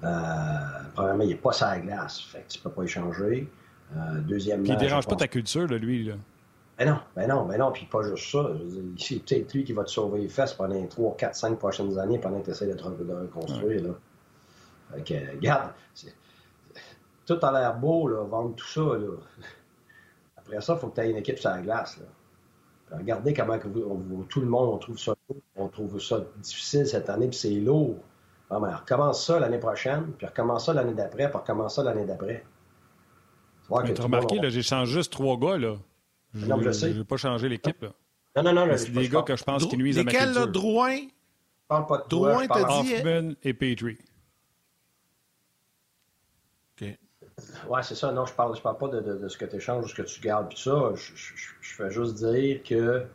[0.00, 3.48] premièrement, il n'est pas sur la glace, fait que tu ne peux pas échanger.
[3.94, 4.64] Euh, deuxièmement.
[4.64, 6.04] Puis il ne dérange pas ta culture, là, lui.
[6.04, 6.14] Là.
[6.78, 8.50] Ben non, ben non, ben non, puis pas juste ça.
[8.98, 11.98] C'est peut-être lui qui va te sauver les fesses pendant les 3, 4, 5 prochaines
[11.98, 13.82] années pendant que tu essaies de, de reconstruire.
[13.82, 13.90] Là.
[14.92, 15.72] Fait que, regarde,
[17.24, 18.82] tout a l'air beau, là, vendre tout ça.
[18.82, 19.14] Là.
[20.36, 21.98] Après ça, il faut que tu aies une équipe sur la glace.
[21.98, 22.98] Là.
[22.98, 25.14] Regardez comment que vous, tout le monde on trouve ça
[25.56, 27.96] on trouve ça difficile cette année, puis c'est lourd.
[28.50, 32.04] Non, mais recommence ça l'année prochaine, puis recommence ça l'année d'après, puis recommence ça l'année
[32.04, 32.44] d'après.
[33.68, 35.58] Tu as remarqué, là, j'ai changé juste trois gars.
[35.58, 35.76] Là.
[36.34, 36.92] Je, non, je sais.
[36.92, 37.84] Je n'ai pas changé l'équipe.
[38.36, 38.76] Non, non, non.
[38.76, 40.28] C'est des gars que je pense qui nuisent à ma culture.
[40.28, 40.96] Lesquels, là, Drouin?
[40.96, 42.94] Je parle pas de Drouin, t'as dit...
[42.94, 43.98] Hoffman et Petrie.
[47.68, 48.12] Oui, c'est ça.
[48.12, 50.20] Non, je parle, je parle pas de, ce que tu échanges ou ce que tu
[50.20, 50.48] gardes.
[50.48, 53.06] Puis ça, je, je, fais juste dire que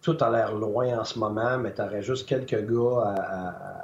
[0.00, 3.14] tout a l'air loin en ce moment, mais tu aurais juste quelques gars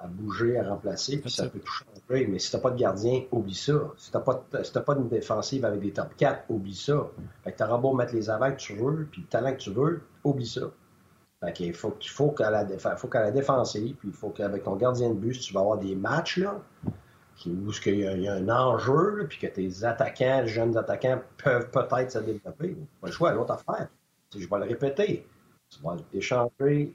[0.02, 2.26] à, bouger, à remplacer, puis ça peut tout changer.
[2.26, 3.74] Mais si tu n'as pas de gardien, oublie ça.
[3.96, 7.06] Si tu n'as pas, si pas une défensive avec des top 4, oublie ça.
[7.42, 9.58] Fait que tu auras beau mettre les avants que tu veux, puis le talent que
[9.58, 10.62] tu veux, oublie ça.
[11.44, 14.76] Fait qu'il faut, faut qu'à la, faut qu'à la défensive, puis il faut qu'avec ton
[14.76, 16.60] gardien de but, si tu vas avoir des matchs, là,
[17.46, 21.20] où il y, a, y, a un enjeu, puis que tes attaquants, les jeunes attaquants,
[21.42, 22.76] peuvent peut-être se développer.
[23.00, 23.88] Pas le choix, l'autre affaire.
[24.34, 25.26] Je vais le répéter.
[25.70, 26.92] Tu vas échanger.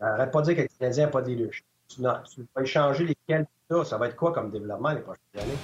[0.00, 1.64] Arrête pas de dire que le Canadien n'a pas de leadership.
[1.88, 3.84] Tu, non, tu vas échanger lesquels ça.
[3.84, 5.58] Ça va être quoi comme développement les prochaines années?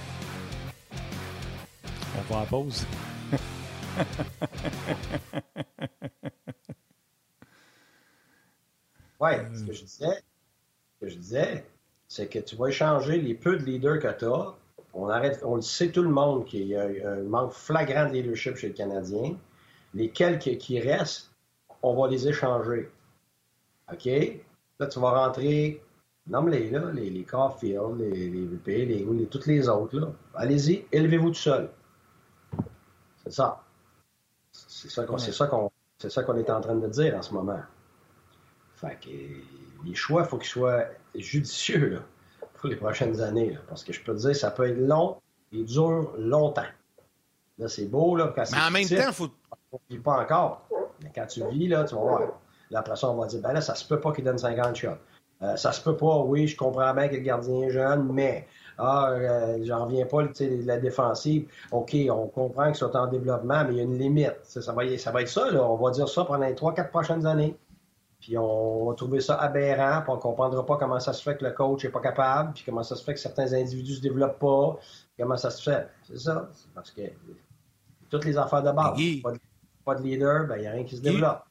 [2.16, 2.84] On va en pause.
[9.20, 10.22] oui, ce que je disais,
[10.94, 11.64] ce que je disais,
[12.08, 14.54] c'est que tu vas échanger les peu de leaders que tu as.
[14.92, 18.14] On, arrête, on le sait tout le monde qu'il y a un manque flagrant de
[18.14, 19.36] leadership chez le Canadien.
[19.94, 21.29] Les quelques qui restent,
[21.82, 22.90] on va les échanger.
[23.92, 24.08] OK?
[24.78, 25.82] Là, tu vas rentrer,
[26.26, 29.98] nomme-les, là, les, les Caulfield, les, les VP, les, les, toutes les autres.
[29.98, 30.08] Là.
[30.34, 31.70] Allez-y, élevez-vous tout seul.
[33.24, 33.62] C'est ça.
[34.52, 35.18] C'est ça qu'on
[36.00, 37.60] c'est ça qu'on est en train de dire en ce moment.
[38.76, 39.10] Fait que
[39.84, 41.98] les choix, il faut qu'ils soient judicieux là,
[42.54, 43.58] pour les prochaines années.
[43.68, 45.20] parce que je peux te dire, ça peut être long
[45.52, 46.62] et dur longtemps.
[47.58, 49.28] Là, c'est beau, là, quand Mais en même temps, il faut.
[49.72, 50.66] On ne pas encore.
[51.02, 52.20] Mais quand tu vis, là, tu vas voir.
[52.70, 54.76] Là, après ça, on va dire, ben là, ça se peut pas qu'il donne 50
[54.76, 54.88] shots.
[55.42, 58.46] Euh, ça se peut pas, oui, je comprends bien que le gardien est jeune, mais
[58.76, 61.48] ah, euh, j'en reviens pas, de la défensive.
[61.72, 64.36] OK, on comprend qu'ils sont en développement, mais il y a une limite.
[64.42, 65.64] Ça, ça, va, ça va être ça, là.
[65.64, 67.56] On va dire ça pendant les 3-4 prochaines années.
[68.20, 71.38] Puis on va trouver ça aberrant, puis on ne comprendra pas comment ça se fait
[71.38, 73.96] que le coach n'est pas capable, puis comment ça se fait que certains individus ne
[73.96, 74.78] se développent pas,
[75.18, 75.88] comment ça se fait.
[76.02, 76.50] C'est ça.
[76.74, 77.02] parce que
[78.10, 79.38] toutes les affaires de base, pas, de,
[80.02, 81.44] leader, ben, il n'y a rien qui se développe.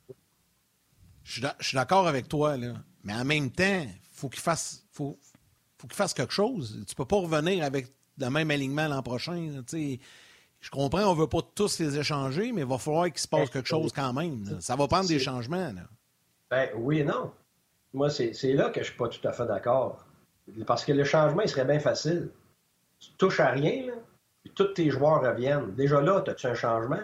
[1.24, 2.74] Je suis d'accord avec toi, là.
[3.04, 5.20] mais en même temps, faut qu'il fasse, faut,
[5.78, 6.84] faut qu'il fasse quelque chose.
[6.88, 9.62] Tu peux pas revenir avec le même alignement l'an prochain.
[9.72, 13.28] Je comprends, on ne veut pas tous les échanger, mais il va falloir qu'il se
[13.28, 14.60] passe quelque chose quand même.
[14.60, 15.72] Ça va prendre des changements.
[16.50, 17.32] Ben, oui et non.
[17.94, 20.06] Moi, c'est là que je ne suis pas tout à fait d'accord.
[20.66, 22.32] Parce que le changement, il serait bien facile.
[23.00, 23.94] Tu touches à rien, là,
[24.56, 25.74] tous tes joueurs reviennent.
[25.76, 27.02] Déjà là, as-tu un changement?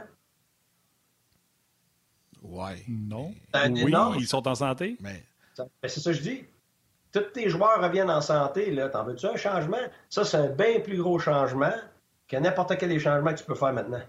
[2.50, 2.84] Ouais.
[2.88, 3.34] Non.
[3.54, 4.98] Oui, ils sont en santé.
[5.00, 5.24] Mais...
[5.58, 6.44] Ben, c'est ça que je dis.
[7.12, 8.90] Tous tes joueurs reviennent en santé, là.
[8.90, 9.78] T'en veux-tu un changement?
[10.10, 11.74] Ça, c'est un bien plus gros changement
[12.28, 14.02] que n'importe quel des changements que tu peux faire maintenant.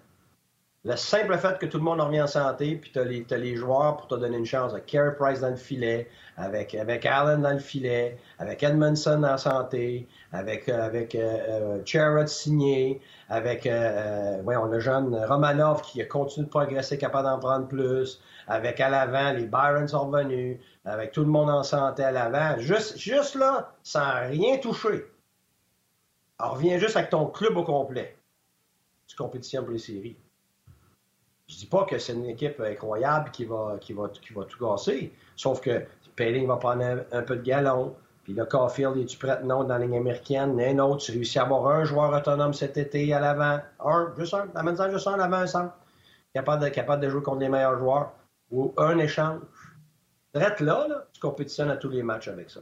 [0.87, 3.97] Le simple fait que tout le monde revient en santé, puis tu as, les joueurs
[3.97, 4.73] pour te donner une chance.
[4.73, 9.37] Avec Carey Price dans le filet, avec, avec Allen dans le filet, avec Edmondson en
[9.37, 16.51] santé, avec, euh, avec euh, euh signé, avec a jeune Romanov qui a continué de
[16.51, 21.31] progresser, capable d'en prendre plus, avec à l'avant, les Byron sont revenus, avec tout le
[21.31, 22.61] monde en santé à l'avant.
[22.61, 25.05] Juste, juste là, sans rien toucher.
[26.39, 28.17] Reviens juste avec ton club au complet.
[29.09, 30.17] Tu compétitions pour les séries.
[31.49, 34.59] Je dis pas que c'est une équipe incroyable qui va, qui va, qui va tout
[34.59, 35.13] casser.
[35.37, 37.95] Sauf que Pelling va prendre un, peu de galon.
[38.25, 39.41] Puis là, Caulfield, es-tu prêt?
[39.45, 40.59] Non, dans la ligne américaine.
[40.61, 43.61] Un autre, tu réussis à avoir un joueur autonome cet été à l'avant.
[43.79, 44.49] Un, juste un.
[44.57, 45.75] Amène-en juste un à l'avant, un centre.
[46.35, 48.13] Capable de, capable de jouer contre les meilleurs joueurs.
[48.51, 49.41] Ou un échange.
[50.35, 52.61] Drette là, là, tu compétitionnes à tous les matchs avec ça.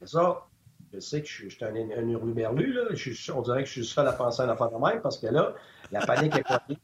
[0.00, 0.46] C'est ça.
[0.92, 2.18] Je sais que je, suis un, un là.
[2.20, 5.26] on dirait que je suis seul à penser à la fin de même parce que
[5.26, 5.54] là,
[5.90, 6.78] la panique est poignée.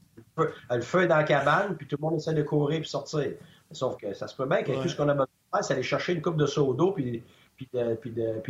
[0.70, 3.32] Le feu est dans la cabane, puis tout le monde essaie de courir et sortir.
[3.72, 5.74] Sauf que ça se peut bien que tout ce qu'on a besoin de faire, c'est
[5.74, 7.22] aller chercher une coupe de seau d'eau puis,
[7.56, 7.68] puis,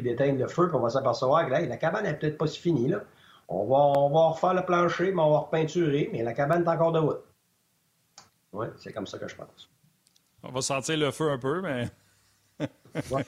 [0.03, 2.89] d'éteindre le feu, puis on va s'apercevoir que la cabane n'est peut-être pas si finie.
[2.89, 3.01] Là.
[3.49, 6.69] On, va, on va refaire le plancher, mais on va repeinturer, mais la cabane est
[6.69, 7.25] encore de route.
[8.53, 9.71] Oui, c'est comme ça que je pense.
[10.43, 11.89] On va sentir le feu un peu, mais.
[13.11, 13.23] oui.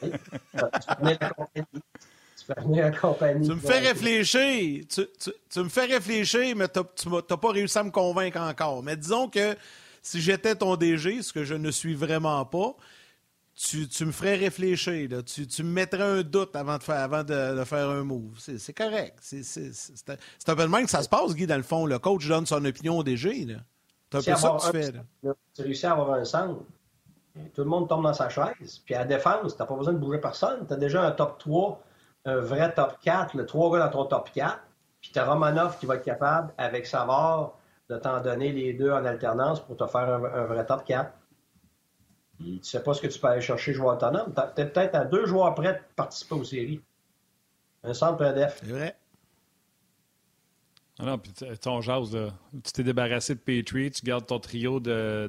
[2.46, 4.84] Tu me fais réfléchir.
[4.88, 8.82] Tu, me fais réfléchir, mais tu n'as pas réussi à me convaincre encore.
[8.82, 9.56] Mais disons que
[10.02, 12.74] si j'étais ton DG, ce que je ne suis vraiment pas,
[13.54, 15.08] tu, me ferais réfléchir.
[15.24, 18.38] Tu, me mettrais un doute avant de faire, avant de, faire un move.
[18.38, 19.18] C'est correct.
[19.20, 21.86] C'est un peu le même que ça se passe, Guy, dans le fond.
[21.86, 23.46] Le coach donne son opinion au DG.
[24.10, 24.92] C'est un peu ça que tu fais.
[25.54, 26.62] Tu réussis à avoir un centre.
[27.54, 28.82] Tout le monde tombe dans sa chaise.
[28.84, 30.66] Puis à la défense, tu n'as pas besoin de bouger personne.
[30.66, 31.82] Tu as déjà un top 3
[32.24, 34.60] un vrai top 4, le trois gars dans ton top 4,
[35.00, 37.58] puis tu as Romanov qui va être capable, avec Savard,
[37.90, 41.12] de t'en donner les deux en alternance pour te faire un, vrai top 4.
[42.38, 44.32] tu tu sais pas ce que tu peux aller chercher joueur autonome.
[44.56, 46.80] Tu es peut-être à deux joueurs prêts de participer aux séries.
[47.84, 48.60] Un centre EDF.
[48.62, 48.96] C'est vrai.
[50.98, 52.16] Ah non, puis ton jase,
[52.52, 55.26] tu t'es débarrassé de Petrie, tu gardes ton trio de,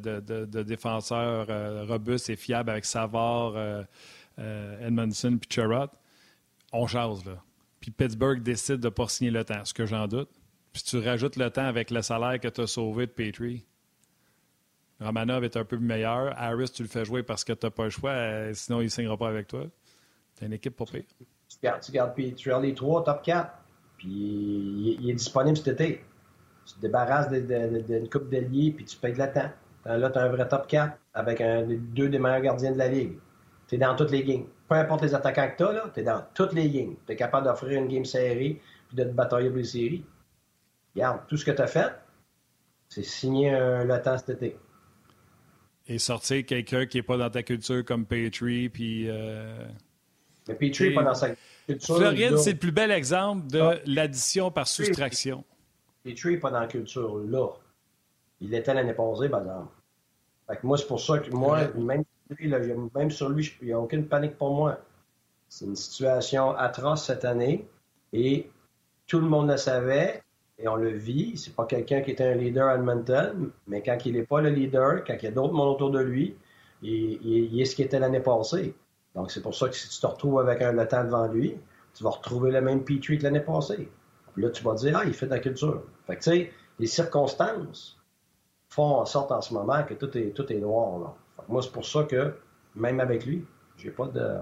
[0.61, 3.81] défenseurs euh, robustes et fiables avec Savard, euh,
[4.39, 5.89] euh, Edmondson puis Cherrott
[6.73, 7.41] on jase, là.
[7.79, 10.29] Puis Pittsburgh décide de ne pas signer le temps, ce que j'en doute.
[10.71, 13.65] Puis tu rajoutes le temps avec le salaire que tu as sauvé de Petrie.
[14.99, 16.33] Romanov est un peu meilleur.
[16.37, 18.85] Harris, tu le fais jouer parce que tu n'as pas le choix, euh, sinon il
[18.85, 19.65] ne signera pas avec toi.
[20.37, 21.03] Tu une équipe pas pire.
[21.49, 23.51] Tu gardes, tu Petrie, les trois, top 4.
[23.97, 24.09] Puis
[24.99, 26.03] il, est disponible cet été.
[26.65, 29.51] Tu te débarrasses d'une coupe d'alliés, puis tu payes de la temps.
[29.85, 32.87] Là, tu as un vrai top 4 avec un, deux des meilleurs gardiens de la
[32.87, 33.17] Ligue.
[33.67, 36.03] Tu es dans toutes les games peu importe les attaquants que tu as, tu es
[36.03, 36.95] dans toutes les games.
[37.05, 40.03] Tu es capable d'offrir une game serrée puis de te batailler pour les séries.
[40.95, 41.93] Regarde, tout ce que tu as fait,
[42.89, 44.57] c'est signer le temps cet été.
[45.85, 49.09] Et sortir quelqu'un qui n'est pas dans ta culture comme Petrie, puis.
[49.09, 49.67] Euh...
[50.47, 51.29] Mais Petrie n'est pas dans sa
[51.67, 51.97] culture.
[51.97, 53.75] Floride, c'est le plus bel exemple de ah.
[53.85, 55.43] l'addition par soustraction.
[56.03, 57.47] Petrie n'est pas dans la culture là.
[58.41, 59.71] Il l'était l'année passée, par exemple.
[60.47, 62.03] Fait que moi, c'est pour ça que moi, même
[62.95, 64.79] même sur lui, il n'y a aucune panique pour moi.
[65.49, 67.67] C'est une situation atroce cette année
[68.11, 68.49] et
[69.07, 70.23] tout le monde le savait
[70.57, 71.37] et on le vit.
[71.37, 74.49] C'est pas quelqu'un qui était un leader à Edmonton, mais quand il n'est pas le
[74.49, 76.35] leader, quand il y a d'autres monde autour de lui,
[76.81, 78.75] il, est ce qu'il était l'année passée.
[79.15, 81.55] Donc c'est pour ça que si tu te retrouves avec un le temps devant lui,
[81.93, 83.89] tu vas retrouver le même Petrie que l'année passée.
[84.35, 85.83] là, tu vas dire, ah, il fait de la culture.
[86.07, 87.99] Fait que tu sais, les circonstances
[88.69, 90.99] font en sorte en ce moment que tout est, tout est noir.
[90.99, 91.15] Là.
[91.47, 92.35] Moi, c'est pour ça que,
[92.75, 93.45] même avec lui,
[93.77, 94.39] j'ai pas de.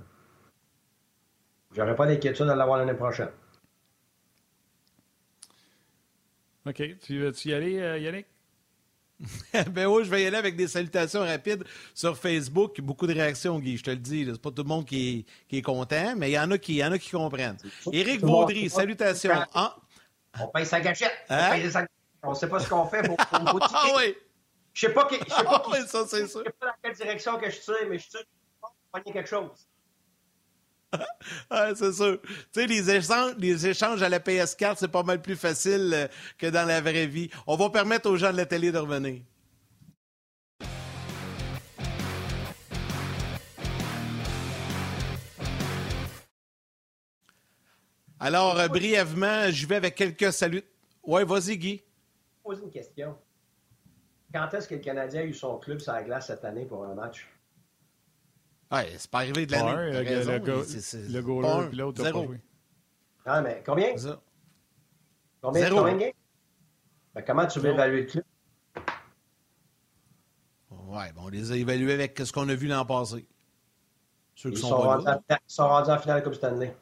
[1.73, 3.29] J'aurais pas d'inquiétude à l'avoir l'année prochaine.
[6.65, 6.83] OK.
[7.01, 8.27] Tu veux-tu y aller, euh, Yannick?
[9.71, 12.81] ben oui, je vais y aller avec des salutations rapides sur Facebook.
[12.81, 14.25] Beaucoup de réactions, Guy, je te le dis.
[14.25, 16.83] C'est pas tout le monde qui est, content, mais il y en a qui, y
[16.83, 17.57] en a qui comprennent.
[17.91, 19.45] Éric Baudry, salutations.
[19.53, 19.75] Ah.
[20.39, 21.13] On paye sa gâchette.
[22.23, 24.15] On, ne sait pas ce qu'on fait pour, pour Ah oui!
[24.73, 27.59] Je sais pas, je sais pas, ça, c'est sais pas dans quelle direction que je
[27.59, 28.23] tire, mais je tire
[28.91, 29.67] pour quelque chose.
[31.75, 32.21] c'est sûr.
[32.21, 36.07] Tu sais, les échanges, les échanges à la PS4, c'est pas mal plus facile euh,
[36.37, 37.29] que dans la vraie vie.
[37.47, 39.21] On va permettre aux gens de la télé de revenir.
[48.19, 50.63] Alors, euh, brièvement, je vais avec quelques saluts.
[51.03, 51.83] Ouais, vas-y, Guy.
[52.45, 53.17] Une question.
[54.33, 56.85] Quand est-ce que le Canadien a eu son club sur la glace cette année pour
[56.85, 57.27] un match?
[58.71, 59.91] Ouais, c'est pas arrivé de l'année.
[59.91, 62.41] le, raison, le, go, le goaler puis l'autre pas joué.
[63.25, 63.97] Ah, mais combien?
[63.97, 64.21] Ça.
[65.41, 65.77] Combien, Zéro.
[65.79, 66.11] combien de games?
[67.13, 67.75] Ben, comment tu veux Zéro.
[67.75, 68.23] évaluer le club?
[70.69, 73.27] Ouais, bon, on les a évalués avec ce qu'on a vu l'an passé.
[74.35, 76.75] Ceux Ils qui sont, rendus en, ils sont rendus en finale Coupe Stanley.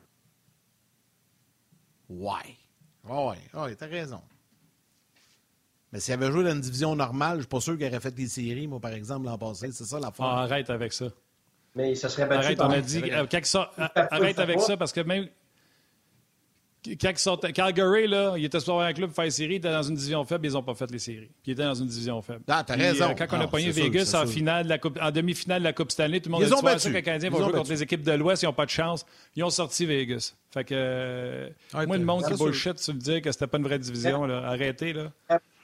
[2.09, 2.57] Ouais.
[3.03, 4.21] Ouais, ouais, ouais, t'as raison.
[5.91, 8.15] Mais s'il avait joué dans une division normale, je suis pas sûr qu'il aurait fait
[8.17, 9.69] les séries, moi, par exemple, l'an passé.
[9.71, 10.23] C'est ça la fin.
[10.25, 11.07] Ah, arrête avec ça.
[11.75, 12.97] Mais se serait battu Arrête, on a dit.
[13.11, 15.27] euh, pas, il arrête avec ça parce que même.
[17.01, 19.57] Quand ils sortent- Calgary, là, il était sur un club pour faire les séries, il
[19.57, 21.29] était dans une division faible, ils n'ont pas fait les séries.
[21.43, 22.39] Puis il était dans une division faible.
[22.47, 23.09] Ah, t'as raison.
[23.09, 25.65] euh, quand on a pogné sûr, Vegas en, finale de la coupe, en demi-finale de
[25.65, 26.79] la Coupe Stanley, tout le monde Ils a dit Tu battu.
[26.79, 28.53] ça que les Canadiens Ils vont ont jouer contre les équipes de l'Ouest, ils n'ont
[28.53, 29.05] pas de chance.
[29.35, 30.35] Ils ont sorti Vegas.
[30.51, 30.73] Fait que.
[30.73, 33.79] euh, Ouais, moi, le monde qui bullshit sur le dire que c'était pas une vraie
[33.79, 34.47] division, là.
[34.47, 35.11] arrêtez, là.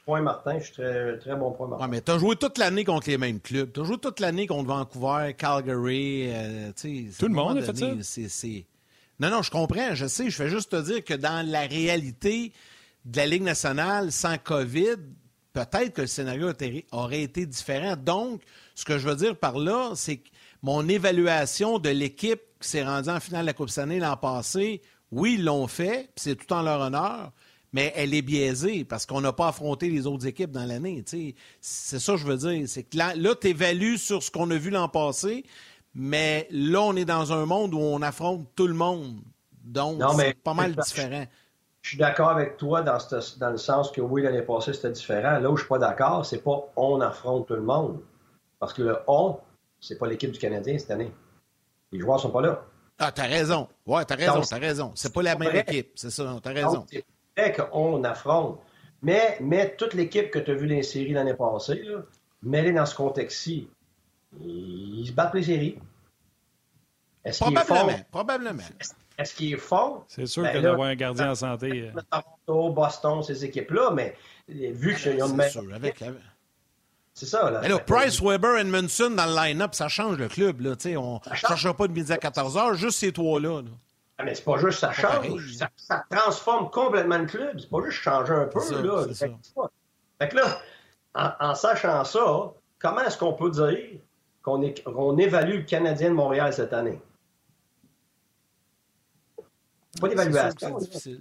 [0.05, 1.85] Point Martin, je suis très, très bon point Martin.
[1.85, 3.71] Ouais, mais t'as joué toute l'année contre les mêmes clubs.
[3.73, 6.27] T'as joué toute l'année contre Vancouver, Calgary.
[6.27, 7.71] euh, tu sais, Tout le monde a fait
[9.19, 10.29] Non, non, je comprends, je sais.
[10.29, 12.53] Je fais juste te dire que dans la réalité
[13.05, 14.95] de la Ligue nationale, sans COVID,
[15.53, 16.51] peut-être que le scénario
[16.91, 17.95] aurait- été différent.
[17.95, 18.41] Donc,
[18.75, 20.29] ce que je veux dire par là, c'est que
[20.61, 24.81] mon évaluation de l'équipe qui s'est rendue en finale de la Coupe Stanley l'an passé,
[25.11, 27.31] oui, ils l'ont fait, puis c'est tout en leur honneur,
[27.75, 31.03] mais elle est biaisée parce qu'on n'a pas affronté les autres équipes dans l'année.
[31.59, 32.69] C'est ça que je veux dire.
[32.69, 35.43] C'est que là, là tu évalues sur ce qu'on a vu l'an passé,
[35.93, 39.19] mais là, on est dans un monde où on affronte tout le monde.
[39.65, 41.25] Donc, c'est pas mal différent.
[41.81, 44.91] Je suis d'accord avec toi dans, ce- dans le sens que oui, l'année passée, c'était
[44.91, 45.37] différent.
[45.37, 47.99] Là où je suis pas d'accord, c'est pas on affronte tout le monde.
[48.57, 49.37] Parce que le on,
[49.81, 51.11] c'est pas l'équipe du Canadien cette année.
[51.91, 52.63] Les joueurs sont pas là.
[52.99, 53.67] Ah, t'as raison.
[53.85, 54.93] Ouais, t'as raison, t'as raison.
[54.95, 55.65] C'est pas la même vrai.
[55.67, 55.91] équipe.
[55.95, 56.85] C'est ça, t'as raison.
[56.89, 57.03] C'est
[57.37, 58.59] vrai qu'on affronte.
[59.01, 61.99] Mais, mais toute l'équipe que tu as vue dans les séries l'année passée, là,
[62.43, 63.67] mets-les dans ce contexte-ci.
[64.41, 65.77] Ils se battent les séries.
[67.23, 67.65] Est-ce qu'ils font?
[67.65, 68.63] Probablement, probablement.
[69.17, 70.03] Est-ce qu'ils font?
[70.07, 71.91] C'est sûr Ben que d'avoir un gardien en santé.
[71.95, 72.01] euh,
[72.45, 74.15] Toronto, Boston, ces équipes-là, mais
[74.47, 76.03] vu qu'ils ont une C'est avec,
[77.13, 77.61] ça, là.
[77.61, 80.59] Mais là, Price, Weber, Edmondson dans le line-up, ça change le club.
[80.61, 83.61] Là, Tu sais, on ne cherchera pas de midi à 14 h, juste ces trois-là.
[83.61, 83.69] là.
[83.69, 83.84] Ah,
[84.23, 87.59] mais c'est pas juste ça change, ça, ça transforme complètement le club.
[87.59, 89.05] C'est pas juste changer un peu, ça, là.
[89.13, 89.61] Fait que,
[90.21, 90.61] fait que là,
[91.13, 93.99] en, en sachant ça, comment est-ce qu'on peut dire
[94.41, 97.01] qu'on évalue le Canadien de Montréal cette année?
[99.95, 100.77] C'est pas d'évaluation.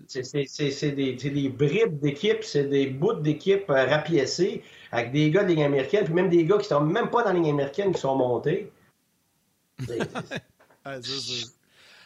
[0.09, 5.49] c'est des, des bribes d'équipe, c'est des bouts d'équipe euh, rapiécés avec des gars de
[5.49, 8.01] Ligue américaine, puis même des gars qui sont même pas dans la Ligue américaine qui
[8.01, 8.73] sont montés.
[9.87, 11.54] C'est-.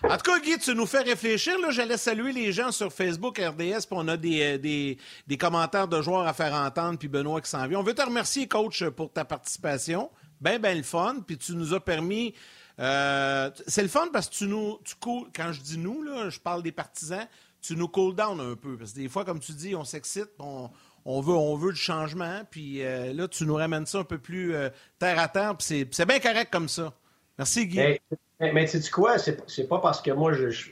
[0.05, 1.55] En tout cas, Guy, tu nous fais réfléchir.
[1.71, 5.89] J'allais saluer les gens sur Facebook RDS, puis on a des, euh, des, des commentaires
[5.89, 7.81] de joueurs à faire entendre, puis Benoît qui s'en vient.
[7.81, 10.11] On veut te remercier, coach, pour ta participation.
[10.41, 11.17] Ben, ben le fun.
[11.27, 12.33] Puis tu nous as permis.
[12.79, 14.79] euh, c'est le fun parce que tu nous.
[14.85, 17.27] Tu cool, quand je dis nous, là, je parle des partisans,
[17.61, 18.77] tu nous cool down un peu.
[18.77, 20.71] Parce que des fois, comme tu dis, on s'excite, on,
[21.05, 22.43] on, veut, on veut du changement.
[22.49, 24.55] Puis euh, là, tu nous ramènes ça un peu plus
[25.01, 25.57] terre à terre.
[25.57, 26.93] Puis c'est- bien correct comme ça.
[27.37, 27.99] Merci, Guy.
[28.41, 29.19] Mais, mais sais-tu quoi?
[29.19, 30.71] C'est, pas parce que moi, je, je,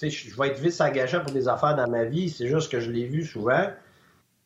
[0.00, 2.90] je vais être vite s'engageant pour des affaires dans ma vie, c'est juste que je
[2.90, 3.70] l'ai vu souvent.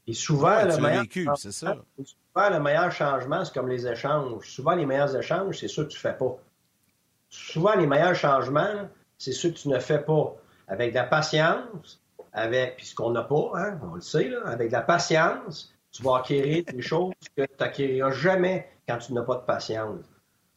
[0.08, 1.50] Et souvent, Ouais, le meilleur vécu, ça.
[1.50, 4.46] souvent, le meilleur changement, c'est comme les échanges.
[4.46, 6.36] Souvent, les meilleurs échanges, c'est ceux que tu fais pas.
[7.28, 10.36] Souvent, les meilleurs changements, c'est ceux que tu ne fais pas.
[10.68, 12.00] Avec de la patience,
[12.32, 15.72] avec, puis ce qu'on n'a pas, hein, on le sait, là, avec de la patience,
[15.90, 20.04] tu vas acquérir des choses que tu n'acquériras jamais quand tu n'as pas de patience.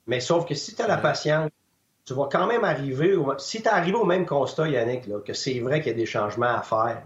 [0.06, 1.50] Mais sauf que si tu as la patience,
[2.10, 5.20] tu vas quand même arriver, au, si tu es arrivé au même constat, Yannick, là,
[5.20, 7.04] que c'est vrai qu'il y a des changements à faire,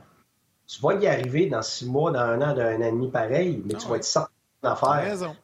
[0.65, 3.09] tu vas y arriver dans six mois, dans un an, dans un an et demi
[3.09, 4.29] pareil, mais tu Ah vas être certain
[4.61, 5.35] d'en faire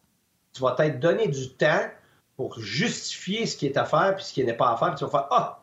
[0.53, 1.89] tu vas t'être donné du temps
[2.37, 4.89] pour justifier ce qui est à faire puis ce qui n'est pas à faire.
[4.89, 5.59] Puis tu vas faire Ah,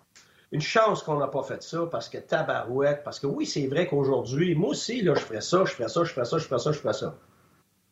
[0.53, 3.03] une chance qu'on n'a pas fait ça parce que tabarouette.
[3.03, 6.05] Parce que oui, c'est vrai qu'aujourd'hui, moi aussi, là, je ferais ça, je ferais ça,
[6.05, 7.15] je ferais ça, je ferais ça, je ferais ça.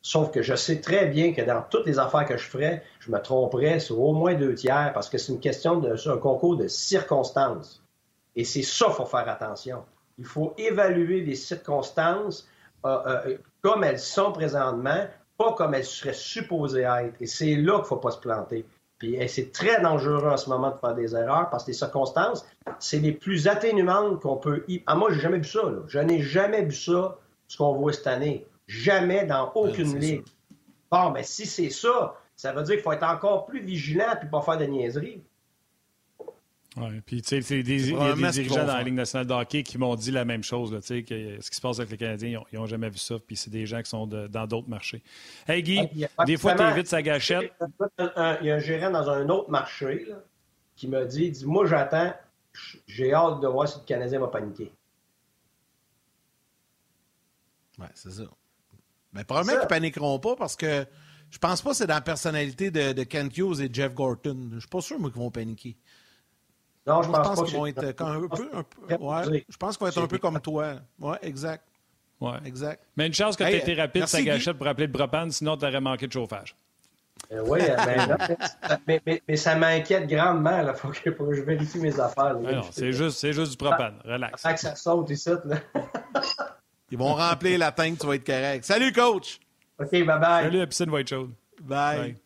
[0.06, 3.10] Sauf que je sais très bien que dans toutes les affaires que je ferais, je
[3.10, 6.18] me tromperais sur au moins deux tiers parce que c'est une question de c'est un
[6.18, 7.82] concours de circonstances.
[8.36, 9.82] Et c'est ça qu'il faut faire attention.
[10.18, 12.46] Il faut évaluer les circonstances
[12.84, 15.06] euh, euh, comme elles sont présentement,
[15.38, 17.14] pas comme elles seraient supposées être.
[17.22, 18.66] Et c'est là qu'il ne faut pas se planter.
[18.98, 22.44] Puis c'est très dangereux en ce moment de faire des erreurs parce que les circonstances,
[22.78, 24.82] c'est les plus atténuantes qu'on peut y.
[24.86, 25.62] Ah, moi, j'ai jamais vu ça.
[25.86, 27.16] Je n'ai jamais vu ça,
[27.48, 28.46] ce qu'on voit cette année.
[28.66, 30.24] Jamais dans aucune ligue.
[30.90, 34.26] Bon, mais si c'est ça, ça veut dire qu'il faut être encore plus vigilant et
[34.26, 35.22] pas faire de niaiseries.
[36.76, 39.62] Oui, puis tu sais, il y a des dirigeants dans la Ligue nationale de hockey
[39.62, 42.42] qui m'ont dit la même chose, là, que ce qui se passe avec les Canadiens,
[42.50, 45.00] ils n'ont jamais vu ça, puis c'est des gens qui sont dans d'autres marchés.
[45.46, 47.52] Hey Guy, des fois, tu évites sa gâchette.
[47.98, 50.16] Il y a un gérant dans un autre marché là,
[50.74, 52.12] qui m'a dit, dit Moi, j'attends,
[52.88, 54.72] j'ai hâte de voir si le Canadien va paniquer.
[57.78, 58.24] Oui, c'est ça.
[59.14, 60.86] Mais probablement qu'ils ne paniqueront pas parce que
[61.30, 64.50] je pense pas que c'est dans la personnalité de, de Kent Hughes et Jeff Gorton.
[64.54, 65.76] Je suis pas sûr, moi, qu'ils vont paniquer.
[66.86, 68.50] Non, je, pense, qu'ils vont être un peu.
[68.52, 70.74] Un peu ouais, je pense qu'ils vont être un peu comme toi.
[71.00, 71.64] Oui, exact.
[72.20, 72.38] Ouais.
[72.44, 72.82] Exact.
[72.96, 75.56] Mais une chance que tu aies été rapide sa gâchette pour appeler le propane, sinon
[75.56, 76.56] tu aurais manqué de chauffage.
[77.32, 77.76] Euh, oui, euh,
[78.86, 80.60] mais, mais, mais, ça m'inquiète grandement.
[80.60, 82.36] Il faut, que, je vérifie mes affaires.
[82.70, 83.98] c'est juste, juste du propane.
[84.04, 84.42] Relax.
[84.42, 85.30] que ça saute ici.
[85.44, 85.56] Là.
[86.90, 88.64] Ils vont remplir la tank, tu vas être correct.
[88.64, 89.40] Salut, coach!
[89.78, 90.44] OK, bye-bye.
[90.44, 91.32] Salut, la piscine va être chaude.
[91.62, 92.16] Bye.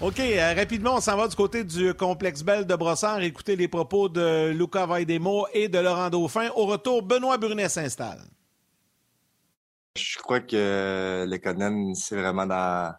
[0.00, 3.22] OK, euh, rapidement, on s'en va du côté du complexe Belle de Brossard.
[3.22, 6.50] Écoutez les propos de Luca Vaidemo et de Laurent Dauphin.
[6.54, 8.20] Au retour, Benoît Brunet s'installe.
[9.96, 12.94] Je crois que les Conan, c'est vraiment dans,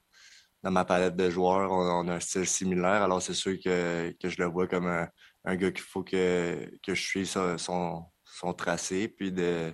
[0.63, 1.71] dans, ma palette de joueurs.
[1.71, 3.03] On, a un style similaire.
[3.03, 6.95] Alors, c'est sûr que, que, je le vois comme un, gars qu'il faut que, que
[6.95, 7.27] je suive
[7.57, 9.07] son, son, tracé.
[9.07, 9.71] Puis de,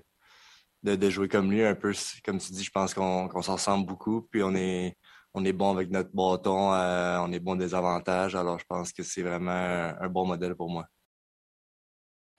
[0.83, 4.27] de, jouer comme lui, un peu, comme tu dis, je pense qu'on s'en ressemble beaucoup.
[4.31, 4.97] Puis on est
[5.33, 8.35] on est bon avec notre bâton, euh, on est bon des avantages.
[8.35, 10.85] Alors, je pense que c'est vraiment un, un, bon modèle pour moi.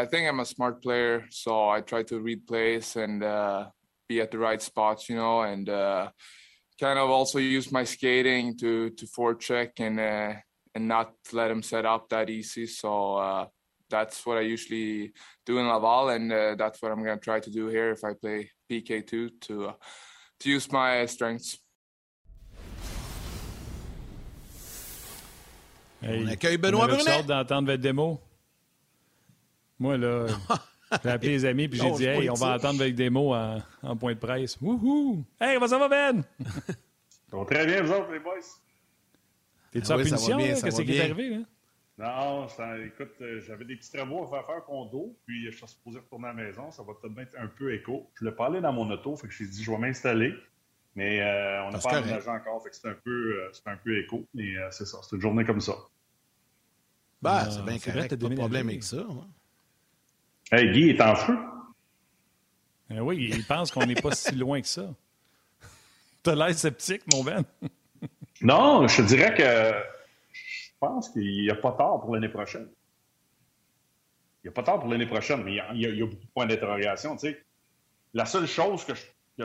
[0.01, 3.67] I think I'm a smart player, so I try to read plays and uh,
[4.09, 6.11] be at the right spots, you know, and uh,
[6.81, 10.35] kind of also use my skating to to forecheck and uh,
[10.75, 12.67] and not let him set up that easy.
[12.67, 13.47] So uh,
[13.95, 15.13] that's what I usually
[15.47, 18.03] do in Laval, and uh, that's what I'm going to try to do here if
[18.05, 19.73] I play PK2 to uh,
[20.41, 21.59] to use my strengths.
[26.03, 27.09] On accueille Benoît Brunet.
[27.09, 28.21] hâte d'entendre votre démo.
[29.79, 30.27] Moi, là,
[31.03, 33.97] j'ai appelé les amis puis j'ai dit Hey, on va entendre votre démo en, en,
[33.97, 34.59] point de presse.
[34.61, 35.25] Wouhou!
[35.41, 36.23] Hey, ça va, Ben?
[37.31, 38.35] ça va très bien, vous autres, les boys.
[39.71, 40.39] T'es-tu ah, en punition?
[40.39, 41.29] Qu'est-ce qui est arrivé?
[41.31, 41.39] Là?
[41.97, 42.49] Non,
[42.85, 46.27] écoute, euh, j'avais des petits travaux à faire faire condo, puis je suis supposé retourner
[46.27, 46.71] à la maison.
[46.73, 48.11] Ça va peut-être être un peu écho.
[48.15, 50.35] Je l'ai parlé dans mon auto, fait que j'ai dit je vais m'installer.
[50.97, 53.97] Mais euh, on n'a pas aménagé encore, fait que c'est un, peu, euh, un peu
[53.99, 54.27] écho.
[54.35, 55.75] Mais c'est ça, c'est une journée comme ça.
[57.23, 59.05] Bah, c'est bien correct, pas de problème avec ça.
[60.51, 61.37] Hey, Guy est en feu.
[62.91, 64.93] Eh oui, il pense qu'on n'est pas si loin que ça.
[66.23, 67.45] T'as l'air sceptique, mon Ben.
[68.43, 69.94] non, je te dirais que je
[70.81, 72.69] pense qu'il n'y a pas tard pour l'année prochaine.
[74.43, 76.47] Il n'y a pas tard pour l'année prochaine, mais il y, a, beaucoup de points
[76.47, 77.17] d'interrogation.
[77.17, 77.43] Tu sais.
[78.13, 79.45] La seule chose que, je,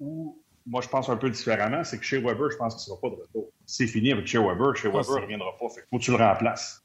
[0.00, 2.96] où moi je pense un peu différemment, c'est que chez Weber, je pense qu'il ne
[2.96, 3.50] sera pas de retour.
[3.64, 4.76] C'est fini avec chez Weber.
[4.76, 5.66] Chez ah, Weber, il ne reviendra pas.
[5.76, 6.82] Il faut que tu le remplaces.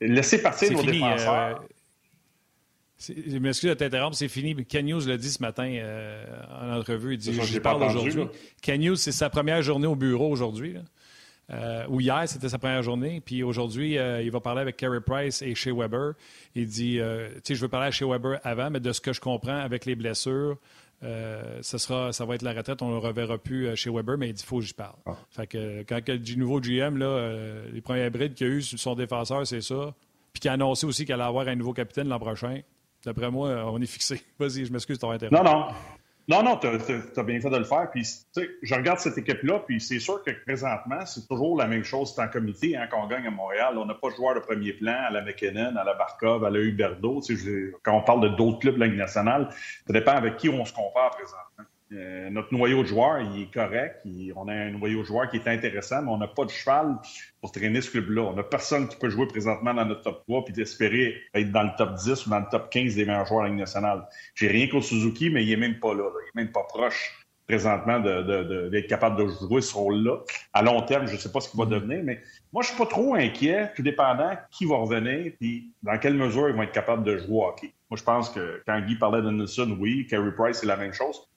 [0.00, 1.60] Laissez partir vos fini, défenseurs.
[1.60, 4.54] Euh, je m'excuse de t'interrompre, c'est fini.
[4.64, 7.14] Ken News l'a dit ce matin euh, en entrevue.
[7.14, 8.24] Il dit Je parle aujourd'hui.
[8.62, 10.76] Ken News, c'est sa première journée au bureau aujourd'hui.
[11.50, 13.20] Euh, ou hier, c'était sa première journée.
[13.24, 16.12] Puis aujourd'hui, il va parler avec Carey Price et Shea Weber.
[16.54, 19.12] Il dit Tu sais, je veux parler à Shea Weber avant, mais de ce que
[19.12, 20.58] je comprends avec les blessures,
[21.04, 23.88] euh, ça, sera, ça va être la retraite, on ne le reverra plus euh, chez
[23.90, 24.96] Weber, mais il dit faut que j'y parle.
[25.06, 25.16] Ah.
[25.30, 28.78] Fait que quand le nouveau GM, là, euh, les premiers brides qu'il a eu sur
[28.78, 29.94] son défenseur, c'est ça.
[30.32, 32.60] Puis qui a annoncé aussi qu'elle allait avoir un nouveau capitaine l'an prochain.
[33.04, 34.20] D'après moi, on est fixé.
[34.38, 35.66] Vas-y, je m'excuse de t'avoir Non, non.
[36.28, 37.90] Non, non, tu as, bien fait de le faire.
[37.90, 38.06] Puis,
[38.62, 42.14] je regarde cette équipe-là, puis c'est sûr que présentement, c'est toujours la même chose.
[42.18, 43.78] En comité hein, qu'on gagne à Montréal.
[43.78, 46.50] On n'a pas de joueur de premier plan à la McKinnon, à la Barkov, à
[46.50, 47.20] la Huberdo.
[47.82, 49.48] Quand on parle de d'autres clubs de la Ligue nationale,
[49.86, 51.64] ça dépend avec qui on se compare présentement.
[51.90, 54.02] Euh, notre noyau de joueurs, il est correct.
[54.36, 56.96] on a un noyau de joueurs qui est intéressant, mais on n'a pas de cheval
[57.40, 58.22] pour traîner ce club-là.
[58.22, 61.62] On n'a personne qui peut jouer présentement dans notre top 3 puis espérer être dans
[61.62, 64.06] le top 10 ou dans le top 15 des meilleurs joueurs de la Ligue nationale.
[64.34, 67.14] J'ai rien contre Suzuki, mais il n'est même pas là, Il n'est même pas proche
[67.46, 70.18] présentement d'être capable de jouer ce rôle-là.
[70.52, 71.70] À long terme, je ne sais pas ce qu'il va mm-hmm.
[71.70, 72.20] devenir, mais
[72.52, 76.50] moi, je suis pas trop inquiet, tout dépendant qui va revenir puis dans quelle mesure
[76.50, 77.72] ils vont être capables de jouer au hockey.
[77.90, 80.92] Moi, je pense que quand Guy parlait de Nelson, oui, Carey Price, c'est la même
[80.92, 81.27] chose.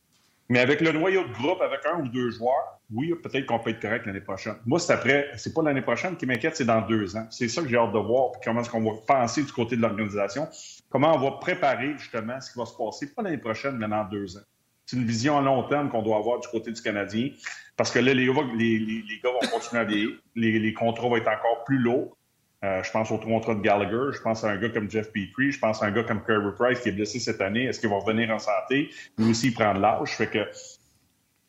[0.51, 3.69] Mais avec le noyau de groupe, avec un ou deux joueurs, oui, peut-être qu'on peut
[3.69, 4.55] être correct l'année prochaine.
[4.65, 7.25] Moi, c'est après, c'est pas l'année prochaine qui m'inquiète, c'est dans deux ans.
[7.29, 9.81] C'est ça que j'ai hâte de voir, comment est-ce qu'on va penser du côté de
[9.81, 10.49] l'organisation,
[10.89, 14.03] comment on va préparer justement ce qui va se passer, pas l'année prochaine, mais dans
[14.03, 14.41] deux ans.
[14.85, 17.29] C'est une vision à long terme qu'on doit avoir du côté du Canadien.
[17.77, 20.09] Parce que là, les, gars vont continuer à vieillir.
[20.35, 22.17] Les, contrats vont être encore plus lourds.
[22.63, 24.11] Euh, je pense au contrat de Gallagher.
[24.15, 25.51] Je pense à un gars comme Jeff Petrie.
[25.51, 27.65] Je pense à un gars comme Kirby Price qui est blessé cette année.
[27.65, 28.91] Est-ce qu'il va revenir en santé?
[29.17, 30.09] Lui aussi, il prend de l'âge.
[30.09, 30.47] Fait que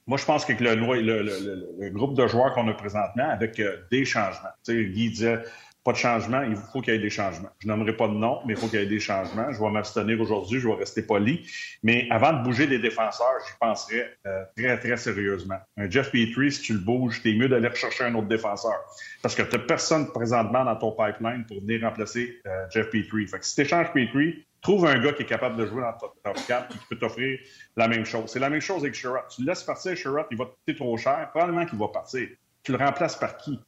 [0.07, 1.23] moi, je pense que le, le,
[1.79, 4.49] le, groupe de joueurs qu'on a présentement, avec euh, des changements.
[4.65, 5.43] Tu sais, Guy disait
[5.85, 7.51] pas de changement, il faut qu'il y ait des changements.
[7.59, 9.51] Je n'aimerais pas de nom, mais il faut qu'il y ait des changements.
[9.53, 11.45] Je vais m'abstenir aujourd'hui, je vais rester poli.
[11.83, 15.59] Mais avant de bouger des défenseurs, j'y penserais euh, très, très sérieusement.
[15.77, 18.79] Un Jeff Petrie, si tu le bouges, t'es mieux d'aller rechercher un autre défenseur.
[19.23, 23.27] Parce que tu n'as personne présentement dans ton pipeline pour venir remplacer euh, Jeff Petrie.
[23.27, 25.93] Fait que si tu échanges Petrie, trouve un gars qui est capable de jouer dans
[25.95, 27.41] ton top 4 et qui peut t'offrir
[27.77, 28.31] la même chose.
[28.31, 29.25] C'est la même chose avec Sherrod.
[29.29, 31.29] Tu le laisses partir, Sherrod, il va te coûter trop cher.
[31.31, 32.29] Probablement qu'il va partir.
[32.63, 33.59] Tu le remplaces par qui?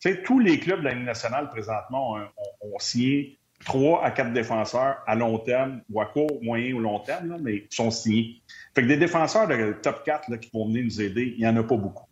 [0.00, 2.16] Sais, tous les clubs de la Ligue nationale présentement
[2.62, 7.00] ont, signé trois à quatre défenseurs à long terme, ou à court, moyen ou long
[7.00, 8.40] terme, mais sont signés.
[8.74, 11.46] Fait que des défenseurs de top 4 là, qui vont venir nous aider, il n'y
[11.46, 12.08] en a pas beaucoup.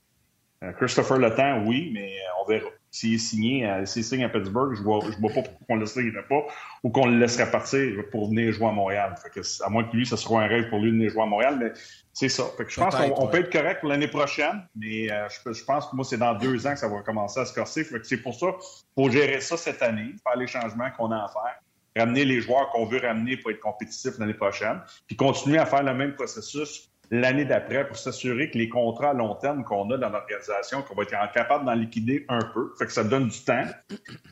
[0.63, 2.69] Euh, Christopher Le Temps, oui, mais euh, on verra.
[2.91, 5.67] S'il est signé, euh, s'il signe à Pittsburgh, je ne vois, je vois pas pourquoi
[5.69, 6.47] on le laisserait pas
[6.83, 9.15] ou qu'on le laisserait partir pour venir jouer à Montréal.
[9.23, 11.23] Fait que, à moins que lui, ce soit un rêve pour lui de venir jouer
[11.23, 11.73] à Montréal, mais
[12.13, 12.45] c'est ça.
[12.57, 15.87] Fait que je pense qu'on peut être correct pour l'année prochaine, mais euh, je, pense
[15.89, 17.85] que moi, c'est dans deux ans que ça va commencer à se corser.
[17.85, 18.47] Fait que c'est pour ça
[18.95, 21.61] faut gérer ça cette année, faire les changements qu'on a à faire
[21.99, 25.83] ramener les joueurs qu'on veut ramener pour être compétitifs l'année prochaine, puis continuer à faire
[25.83, 29.97] le même processus l'année d'après pour s'assurer que les contrats à long terme qu'on a
[29.97, 32.73] dans l'organisation, qu'on va être capable d'en liquider un peu.
[32.79, 33.65] Fait que ça donne du temps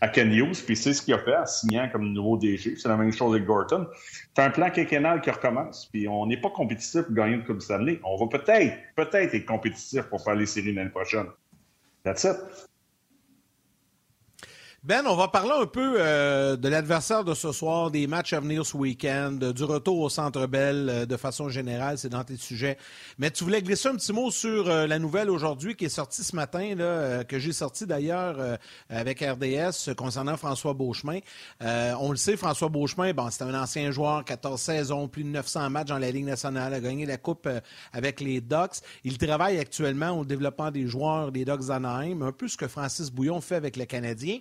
[0.00, 2.76] à Ken Hughes, puis c'est ce qu'il a fait en signant comme nouveau DG.
[2.76, 3.86] C'est la même chose avec Gorton.
[4.34, 7.62] C'est un plan quinquennal qui recommence, puis on n'est pas compétitif pour gagner une Coupe
[7.62, 8.00] Stanley.
[8.04, 11.26] On va peut-être, peut-être être compétitif pour faire les séries l'année prochaine.
[12.04, 12.36] That's it.
[14.84, 18.40] Ben, on va parler un peu euh, de l'adversaire de ce soir, des matchs à
[18.40, 22.36] venir ce week-end, du retour au Centre Bell euh, de façon générale, c'est dans tes
[22.36, 22.78] sujets.
[23.18, 26.22] Mais tu voulais glisser un petit mot sur euh, la nouvelle aujourd'hui qui est sortie
[26.22, 26.74] ce matin,
[27.26, 28.36] que j'ai sortie d'ailleurs
[28.90, 31.18] avec RDS concernant François Beauchemin.
[31.60, 35.70] on le sait, François Beauchemin, bon, c'est un ancien joueur, 14 saisons, plus de 900
[35.70, 37.48] matchs dans la Ligue nationale, a gagné la Coupe
[37.92, 38.82] avec les Ducks.
[39.04, 43.10] Il travaille actuellement au développement des joueurs des Ducks d'Anaheim, un peu ce que Francis
[43.10, 44.38] Bouillon fait avec le Canadien.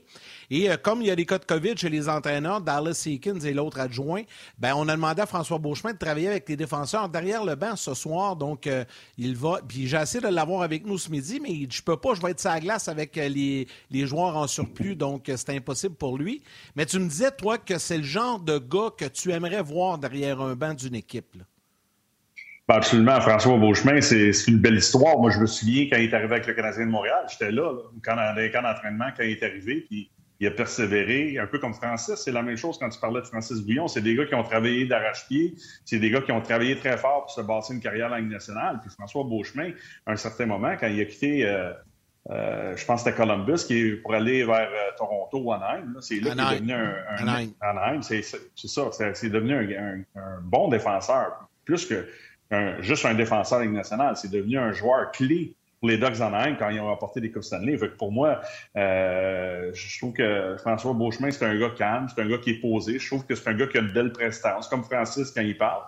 [0.50, 3.40] Et euh, comme il y a des cas de COVID chez les entraîneurs, Dallas Seekins
[3.40, 4.24] et l'autre adjoint,
[4.58, 7.76] ben, on a demandé à François Beauchemin de travailler avec les défenseurs derrière le banc
[7.76, 8.36] ce soir.
[8.36, 8.84] Donc, euh,
[9.18, 9.60] il va.
[9.68, 12.32] Puis j'ai essayé de l'avoir avec nous ce midi, mais je peux pas, je vais
[12.32, 16.42] être sa glace avec euh, les, les joueurs en surplus, donc c'est impossible pour lui.
[16.76, 19.98] Mais tu me disais, toi, que c'est le genre de gars que tu aimerais voir
[19.98, 21.38] derrière un banc d'une équipe.
[22.68, 23.22] Ben, absolument.
[23.22, 25.20] François Beauchemin, c'est une belle histoire.
[25.20, 27.24] Moi, je me souviens quand il est arrivé avec le Canadien de Montréal.
[27.30, 29.86] J'étais là, là, quand, dans les camps d'entraînement, quand il est arrivé.
[29.88, 30.10] Puis
[30.40, 32.16] il a persévéré, un peu comme Francis.
[32.16, 33.88] C'est la même chose quand tu parlais de Francis Bouillon.
[33.88, 35.56] C'est des gars qui ont travaillé d'arrache-pied.
[35.86, 38.32] C'est des gars qui ont travaillé très fort pour se bâtir une carrière en Ligue
[38.32, 38.80] nationale.
[38.82, 39.72] Puis François Beauchemin,
[40.06, 41.72] à un certain moment, quand il a quitté, euh,
[42.32, 45.96] euh, je pense que c'était Columbus, qui est pour aller vers euh, Toronto ou Anaheim,
[46.02, 46.96] c'est là qu'il est devenu un...
[47.10, 48.02] un Anaheim.
[48.02, 48.42] c'est ça.
[49.14, 51.48] C'est devenu un, un, bon défenseur.
[51.64, 52.08] Plus que
[52.82, 54.18] juste un défenseur en Ligue nationale.
[54.18, 55.56] C'est devenu un joueur clé
[55.86, 57.78] les Ducks en Inde quand ils ont remporté des Coupes Stanley.
[57.78, 58.42] Fait pour moi,
[58.76, 62.62] euh, je trouve que François Beauchemin, c'est un gars calme, c'est un gars qui est
[62.62, 63.00] posé.
[63.00, 65.58] Je trouve que c'est un gars qui a une belle prestance, comme Francis quand il
[65.58, 65.84] parle.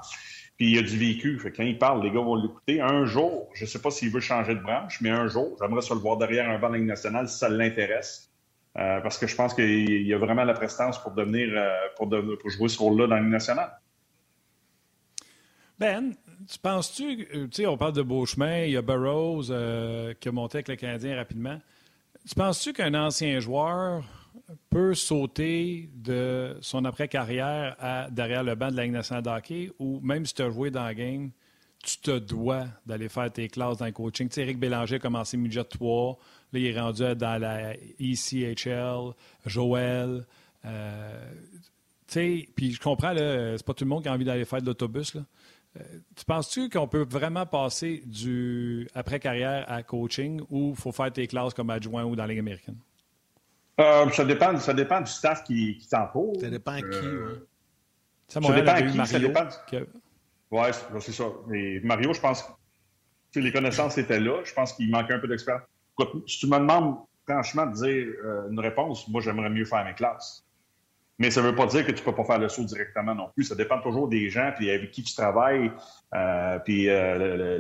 [0.58, 1.40] Puis il a du vécu.
[1.56, 2.82] Quand il parle, les gars vont l'écouter.
[2.82, 5.82] Un jour, je ne sais pas s'il veut changer de branche, mais un jour, j'aimerais
[5.82, 8.32] se le voir derrière un banc de nationale si ça l'intéresse.
[8.78, 12.10] Euh, parce que je pense qu'il y a vraiment la prestance pour devenir euh, pour,
[12.10, 13.72] pour jouer ce rôle-là dans la nationale.
[15.80, 16.16] Ben,
[16.50, 20.28] tu penses-tu, euh, tu sais, on parle de Beauchemin, il y a Burroughs euh, qui
[20.28, 21.60] a monté avec le Canadien rapidement.
[22.28, 24.04] Tu penses-tu qu'un ancien joueur
[24.72, 29.72] peut sauter de son après-carrière à derrière le banc de la Ligue nationale de hockey
[29.78, 31.30] ou même si tu as joué dans la game,
[31.84, 34.30] tu te dois d'aller faire tes classes dans le coaching?
[34.30, 36.18] Tu sais, Eric Bélanger a commencé midget 3,
[36.54, 39.14] là, il est rendu dans la ECHL,
[39.46, 40.26] Joël.
[40.66, 41.32] Euh,
[42.08, 44.62] tu sais, puis je comprends, c'est pas tout le monde qui a envie d'aller faire
[44.62, 45.22] de l'autobus, là.
[45.78, 45.84] Euh,
[46.16, 51.28] tu penses-tu qu'on peut vraiment passer du après-carrière à coaching ou il faut faire tes
[51.28, 52.78] classes comme adjoint ou dans la Ligue américaine?
[53.80, 56.36] Euh, ça, dépend, ça dépend du staff qui, qui t'entoure.
[56.40, 57.48] Ça dépend à qui, euh,
[58.28, 59.48] Ça, dépend à qui, ça dépend.
[60.50, 60.70] Oui,
[61.00, 61.26] c'est ça.
[61.48, 62.44] Mais Mario, je pense
[63.34, 64.42] que les connaissances étaient là.
[64.44, 65.64] Je pense qu'il manquait un peu d'expérience.
[66.26, 66.98] Si tu me demandes
[67.28, 68.08] franchement de dire
[68.50, 70.47] une réponse, moi, j'aimerais mieux faire mes classes.
[71.20, 73.16] Mais ça ne veut pas dire que tu ne peux pas faire le saut directement
[73.16, 73.46] non plus.
[73.46, 75.72] Ça dépend toujours des gens, puis avec qui tu travailles,
[76.14, 77.58] euh, puis euh,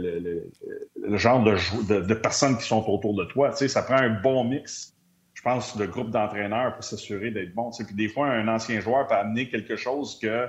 [0.95, 3.49] le, genre de, de, personnes qui sont autour de toi.
[3.49, 4.95] Tu sais, ça prend un bon mix,
[5.34, 7.72] je pense, de groupe d'entraîneurs pour s'assurer d'être bon.
[7.72, 7.86] Tu sais.
[7.86, 10.47] Puis des fois, un ancien joueur peut amener quelque chose que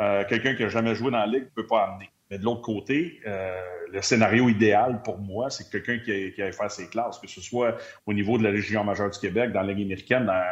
[0.00, 2.10] euh, quelqu'un qui n'a jamais joué dans la ligue ne peut pas amener.
[2.30, 6.52] Mais de l'autre côté, euh, le scénario idéal pour moi, c'est quelqu'un qui, qui aille
[6.52, 7.76] faire ses classes, que ce soit
[8.06, 10.42] au niveau de la Légion majeure du Québec, dans la Ligue américaine, dans,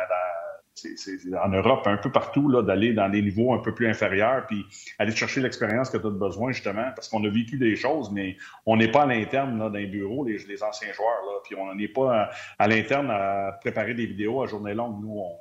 [1.43, 4.65] en Europe, un peu partout, là, d'aller dans des niveaux un peu plus inférieurs, puis
[4.99, 8.37] aller chercher l'expérience que tu as besoin, justement, parce qu'on a vécu des choses, mais
[8.67, 11.89] on n'est pas à l'interne dans les bureaux, les, anciens joueurs, là, puis on n'est
[11.89, 15.03] pas à, l'interne à préparer des vidéos à journée longue.
[15.03, 15.37] Nous, on,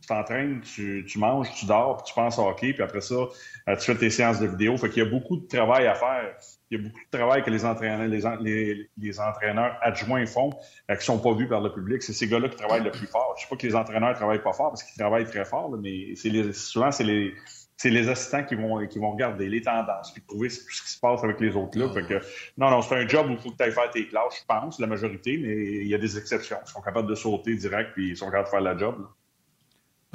[0.00, 3.14] tu t'entraînes, tu, tu, manges, tu dors, puis tu penses à hockey, puis après ça,
[3.14, 4.76] euh, tu fais tes séances de vidéo.
[4.76, 6.36] Fait qu'il y a beaucoup de travail à faire.
[6.70, 8.08] Il y a beaucoup de travail que les entraîneurs,
[8.40, 10.50] les, les, entraîneurs adjoints font,
[10.90, 12.02] euh, qui ne sont pas vus par le public.
[12.02, 13.34] C'est ces gars-là qui travaillent le plus fort.
[13.36, 15.44] Je ne sais pas que les entraîneurs ne travaillent pas fort parce qu'ils travaillent très
[15.44, 17.34] fort, mais les, souvent, c'est les,
[17.76, 20.98] c'est les assistants qui vont, qui vont regarder les tendances puis trouver ce qui se
[20.98, 21.88] passe avec les autres là.
[21.88, 22.20] que,
[22.56, 24.46] non, non, c'est un job où il faut que tu ailles faire tes classes, je
[24.46, 26.56] pense, la majorité, mais il y a des exceptions.
[26.66, 29.06] Ils sont capables de sauter direct puis ils sont capables de faire la job.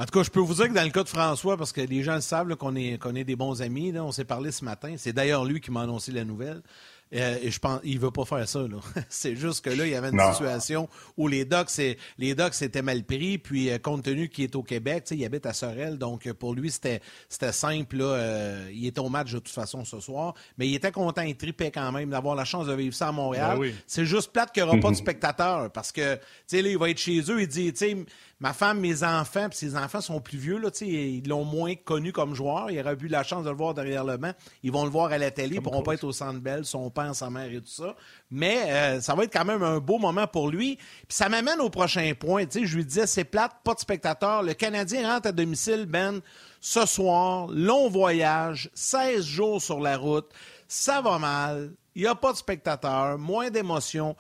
[0.02, 1.82] En tout cas, je peux vous dire que dans le cas de François, parce que
[1.82, 4.96] les gens le savent qu'on est, est des bons amis, on s'est parlé ce matin.
[4.98, 6.64] C'est d'ailleurs lui qui m'a annoncé la nouvelle.
[7.14, 8.66] Euh, et je pense il veut pas faire ça.
[9.10, 10.88] c'est juste que là, il y avait une situation
[11.18, 11.70] où les docs,
[12.18, 13.38] les docs étaient mal pris.
[13.38, 16.54] Puis euh, compte tenu qu'il est au Québec, il habite à Sorel, donc euh, pour
[16.54, 17.02] lui c'était
[17.52, 17.98] simple.
[17.98, 21.36] Là, il était au match de toute façon ce soir, mais il était content, il
[21.36, 23.58] tripait quand même d'avoir la chance de vivre ça à Montréal.
[23.60, 26.70] Ben c'est juste plate qu'il n'y aura pas de spectateurs parce que tu sais là,
[26.70, 27.42] il va être chez eux.
[27.42, 27.98] Il dit, tu sais,
[28.42, 31.46] ma femme, mes enfants, puis ses enfants sont plus vieux là, tu sais, ils l'ont
[31.46, 32.72] moins connu comme joueur.
[32.72, 34.32] Il aurait eu la chance de le voir derrière le banc.
[34.64, 36.66] Ils vont le voir à la télé, ils pourront pas être au Centre Bell.
[36.66, 37.96] Son sa mère et tout ça.
[38.32, 40.76] Mais euh, ça va être quand même un beau moment pour lui.
[40.76, 42.46] Puis ça m'amène au prochain point.
[42.48, 44.42] Tu sais, je lui disais, c'est plate, pas de spectateurs.
[44.42, 46.20] Le Canadien rentre à domicile, Ben,
[46.60, 50.30] ce soir, long voyage, 16 jours sur la route.
[50.68, 51.74] Ça va mal.
[51.94, 54.16] Il n'y a pas de spectateurs, moins d'émotions.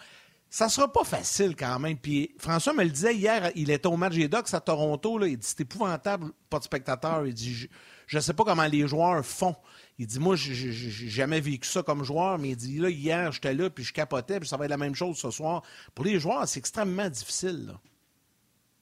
[0.53, 1.97] Ça sera pas facile quand même.
[1.97, 5.17] Puis François me le disait hier, il était au match des Ducks à Toronto.
[5.17, 7.25] Là, il dit c'est épouvantable, pas de spectateurs.
[7.25, 7.69] Il dit
[8.11, 9.55] je ne sais pas comment les joueurs font.
[9.97, 10.71] Il dit, moi, j'ai
[11.09, 14.37] jamais vécu ça comme joueur, mais il dit, là, hier, j'étais là, puis je capotais,
[14.37, 15.63] puis ça va être la même chose ce soir.
[15.95, 17.71] Pour les joueurs, c'est extrêmement difficile.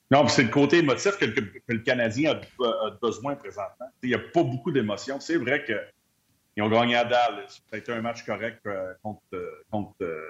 [0.09, 3.85] Non, c'est le côté émotif que, le Canadien a, besoin présentement.
[4.01, 5.19] Il n'y a pas beaucoup d'émotions.
[5.19, 7.61] C'est vrai qu'ils ont gagné à Dallas.
[7.71, 9.63] Été un match correct euh, contre, euh,
[10.01, 10.25] euh,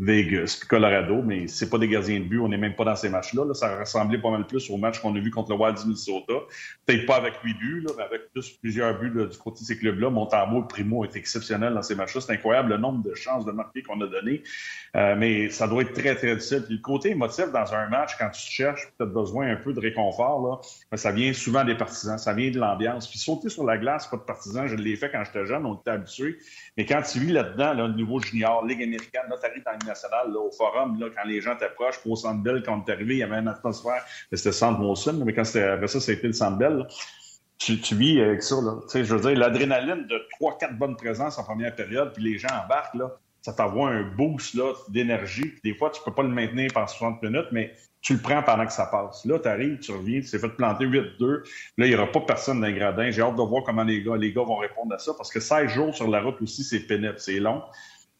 [0.00, 2.40] Vegas, Colorado, mais c'est pas des gardiens de but.
[2.40, 3.52] On n'est même pas dans ces matchs-là.
[3.52, 6.32] Ça ressemblait pas mal plus au match qu'on a vu contre le Wild du Minnesota.
[6.86, 10.08] Peut-être pas avec huit buts, mais avec plus, plusieurs buts du côté de ces clubs-là.
[10.08, 12.22] Montembeau et Primo est exceptionnel dans ces matchs-là.
[12.22, 14.42] C'est incroyable le nombre de chances de marquer qu'on a donné.
[14.96, 16.62] Euh, mais ça doit être très, très difficile.
[16.64, 19.56] Puis le côté émotif dans un match, quand tu te cherches, tu as besoin un
[19.56, 23.06] peu de réconfort, là, ça vient souvent des partisans, ça vient de l'ambiance.
[23.06, 25.74] Puis sauter sur la glace, pas de partisans, je l'ai fait quand j'étais jeune, on
[25.74, 26.38] était habitué.
[26.78, 30.38] Mais quand tu vis là-dedans, là, au niveau junior, Ligue américaine, là, tu nationale, là,
[30.38, 33.14] au forum, là, quand les gens t'approchent, pour au Centre Bell, quand tu es arrivé,
[33.14, 36.32] il y avait une atmosphère, c'était Centre Molson, mais quand c'était après ça, c'était le
[36.32, 36.86] Centre.
[37.58, 38.56] Tu, vis avec ça.
[38.56, 38.78] Là.
[38.82, 42.38] Tu sais, je veux dire, l'adrénaline de 3-4 bonnes présences en première période, puis les
[42.38, 44.56] gens embarquent, là, ça t'envoie un boost
[44.88, 45.54] d'énergie.
[45.64, 48.66] Des fois, tu peux pas le maintenir pendant 60 minutes, mais tu le prends pendant
[48.66, 49.24] que ça passe.
[49.24, 51.42] Là, tu arrives, tu reviens, tu t'es fait planter 8-2.
[51.76, 53.10] Là, il n'y aura pas personne dans les gradins.
[53.10, 55.40] J'ai hâte de voir comment les gars, les gars vont répondre à ça, parce que
[55.40, 57.62] 16 jours sur la route aussi, c'est pénible, c'est long.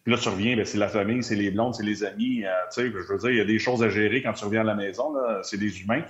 [0.04, 2.44] Puis là, tu reviens, ben, c'est la famille, c'est les blondes, c'est les amis.
[2.44, 4.44] Euh, tu sais, je veux dire, il y a des choses à gérer quand tu
[4.44, 5.14] reviens à la maison.
[5.42, 6.02] C'est des humains.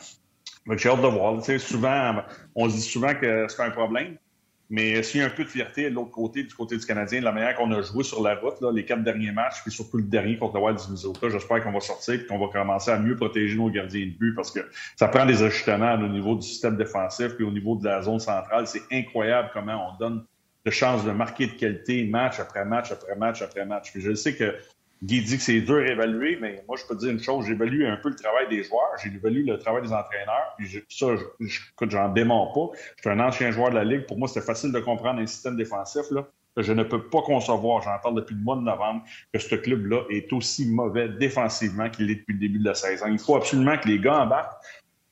[0.76, 1.38] J'ai hâte de voir.
[1.38, 2.22] Tu sais, souvent,
[2.54, 4.16] on se dit souvent que c'est un problème.
[4.72, 7.18] Mais s'il y a un peu de fierté de l'autre côté, du côté du Canadien,
[7.18, 9.72] de la manière qu'on a joué sur la route, là, les quatre derniers matchs, puis
[9.72, 12.92] surtout le dernier contre le Wild du j'espère qu'on va sortir et qu'on va commencer
[12.92, 14.60] à mieux protéger nos gardiens de but parce que
[14.94, 18.20] ça prend des ajustements au niveau du système défensif puis au niveau de la zone
[18.20, 18.68] centrale.
[18.68, 20.24] C'est incroyable comment on donne
[20.64, 23.90] de chances de marquer de qualité match après match après match après match.
[23.92, 24.54] Puis je sais que
[25.02, 27.86] Guy dit que c'est dur à évaluer, mais moi, je peux dire une chose, j'évalue
[27.86, 31.88] un peu le travail des joueurs, j'ai évalué le travail des entraîneurs, puis ça, je,
[31.88, 32.76] j'en dément pas.
[32.96, 34.06] Je suis un ancien joueur de la Ligue.
[34.06, 36.26] Pour moi, c'était facile de comprendre un système défensif, là.
[36.56, 40.02] Je ne peux pas concevoir, j'en parle depuis le mois de novembre, que ce club-là
[40.10, 43.06] est aussi mauvais défensivement qu'il est depuis le début de la saison.
[43.06, 44.60] Il faut absolument que les gars embarquent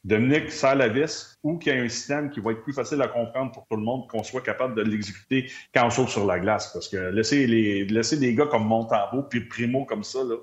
[0.08, 3.52] Dominique vis ou qu'il y ait un système qui va être plus facile à comprendre
[3.52, 6.72] pour tout le monde, qu'on soit capable de l'exécuter quand on saute sur la glace.
[6.72, 10.36] Parce que laisser, les, laisser des gars comme Montembeau puis Primo comme ça, là,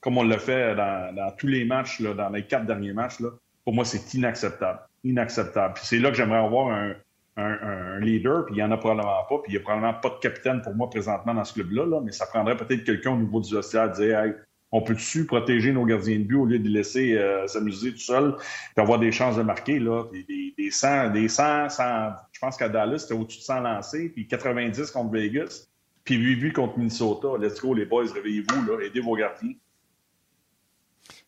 [0.00, 3.30] comme on l'a fait dans, tous les matchs, là, dans les quatre derniers matchs, là,
[3.64, 4.80] pour moi, c'est inacceptable.
[5.02, 5.74] Inacceptable.
[5.74, 6.94] Puis c'est là que j'aimerais avoir un,
[7.36, 10.10] un, leader, puis il n'y en a probablement pas, puis il n'y a probablement pas
[10.10, 13.16] de capitaine pour moi présentement dans ce club-là, là, mais ça prendrait peut-être quelqu'un au
[13.16, 14.32] niveau du vestiaire à dire hey,
[14.70, 17.98] on peut-tu protéger nos gardiens de but au lieu de les laisser euh, s'amuser tout
[17.98, 18.36] seul
[18.76, 19.78] et avoir des chances de marquer?
[19.78, 21.68] Là, des, des, 100, des 100,
[22.32, 25.68] je pense qu'à Dallas, c'était au-dessus de 100 lancés, puis 90 contre Vegas,
[26.04, 27.28] puis 8 buts contre Minnesota.
[27.40, 29.54] Let's go, les boys, réveillez-vous, là, aidez vos gardiens.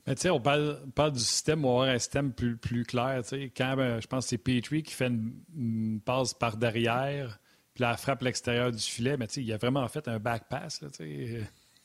[0.07, 0.80] Mais tu sais, on parle,
[1.12, 3.22] du système, on va avoir un système plus, plus clair.
[3.57, 7.38] Quand ben, je pense que c'est Petrie qui fait une, passe par derrière,
[7.74, 9.16] puis la frappe l'extérieur du filet.
[9.16, 10.88] Mais il a vraiment fait un back pass, là,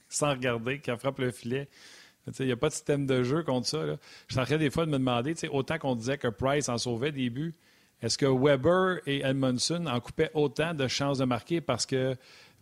[0.09, 1.67] sans regarder, qui frappe le filet.
[2.39, 3.83] Il n'y a pas de système de jeu contre ça.
[4.27, 7.53] Je suis des fois de me demander, autant qu'on disait que Price en sauvait début,
[8.01, 12.15] est-ce que Weber et Edmondson en coupaient autant de chances de marquer parce que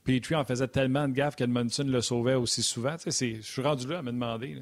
[0.03, 2.95] Petrie en faisait tellement de gaffes qu'Edmondson le sauvait aussi souvent?
[3.05, 4.61] Je suis rendu là à me demander.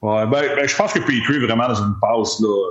[0.00, 2.40] Ouais, ben, ben, je pense que Petrie est vraiment dans une passe.
[2.40, 2.66] Là,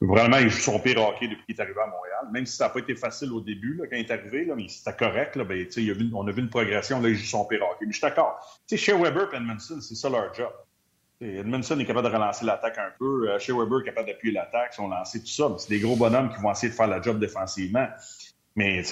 [0.00, 2.28] vraiment, il joue son pire hockey depuis qu'il est arrivé à Montréal.
[2.32, 4.54] Même si ça n'a pas été facile au début, là, quand il est arrivé, là,
[4.56, 5.36] mais c'était correct.
[5.36, 5.66] Là, ben,
[6.14, 7.86] on a vu une progression, là, il joue son pire hockey.
[7.86, 8.38] Mais je suis d'accord.
[8.70, 10.52] Chez Weber et Edmondson, c'est ça leur job.
[11.20, 13.28] Edmondson est capable de relancer l'attaque un peu.
[13.28, 15.52] Euh, chez Weber est capable d'appuyer l'attaque, sont lancés, tout ça.
[15.58, 17.88] C'est des gros bonhommes qui vont essayer de faire la job défensivement.
[18.54, 18.82] Mais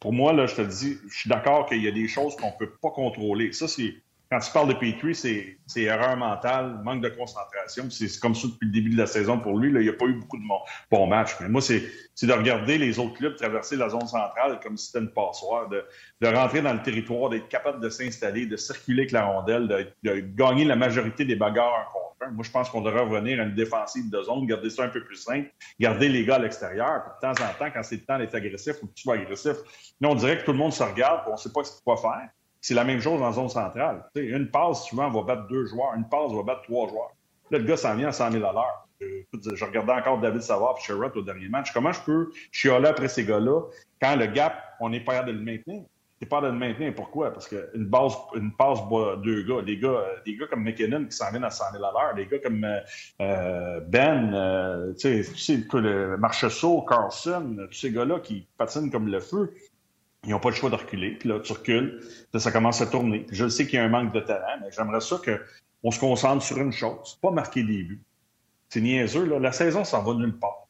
[0.00, 2.46] pour moi, là, je te dis, je suis d'accord qu'il y a des choses qu'on
[2.46, 3.52] ne peut pas contrôler.
[3.52, 3.94] Ça, c'est
[4.32, 7.90] quand tu parles de Petrie, c'est erreur mentale, manque de concentration.
[7.90, 9.70] C'est comme ça depuis le début de la saison pour lui.
[9.70, 10.44] Là, il n'y a pas eu beaucoup de
[10.90, 11.32] bons matchs.
[11.40, 11.82] Mais moi, c'est
[12.22, 15.84] de regarder les autres clubs traverser la zone centrale comme si c'était une passoire, de,
[16.22, 19.68] de rentrer dans le territoire, d'être capable de s'installer, de circuler avec la rondelle,
[20.02, 22.32] de, gagner la majorité des bagarres en contre.
[22.32, 25.04] Moi, je pense qu'on devrait revenir à une défensive de zone, garder ça un peu
[25.04, 27.02] plus simple, garder les gars à l'extérieur.
[27.20, 29.56] De temps en temps, quand c'est le temps d'être agressif, faut que tu agressif.
[30.00, 31.82] Là, on dirait que tout le monde se regarde, on ne sait pas ce qu'il
[31.84, 32.30] faut faire.
[32.62, 34.04] C'est la même chose la zone centrale.
[34.14, 35.94] une passe, souvent, va battre deux joueurs.
[35.96, 37.10] Une passe va battre trois joueurs.
[37.50, 38.86] Là, le gars s'en vient à 100 000 à l'heure.
[39.02, 41.72] Euh, je regardais encore David Savard et Sherrod au dernier match.
[41.72, 43.62] Comment je peux chialer après ces gars-là
[44.00, 45.82] quand le gap, on n'est pas de le maintenir?
[46.20, 46.94] C'est pas de le maintenir.
[46.94, 47.32] Pourquoi?
[47.32, 48.78] Parce qu'une base, une passe
[49.24, 49.62] deux gars.
[49.62, 52.14] Des gars, euh, des gars comme McKinnon qui s'en viennent à 100 000 à l'heure.
[52.14, 52.64] Des gars comme
[53.20, 59.52] euh, Ben, tu sais, le Marchessault, Carlson, tous ces gars-là qui patinent comme le feu.
[60.24, 61.12] Ils n'ont pas le choix de reculer.
[61.12, 62.00] Puis là, tu recules.
[62.32, 63.26] Là, ça commence à tourner.
[63.30, 66.44] Je sais qu'il y a un manque de talent, mais j'aimerais ça qu'on se concentre
[66.44, 67.18] sur une chose.
[67.20, 68.02] Pas marquer des buts.
[68.68, 69.24] C'est niaiseux.
[69.24, 69.38] Là.
[69.38, 70.68] La saison, ça va nulle part.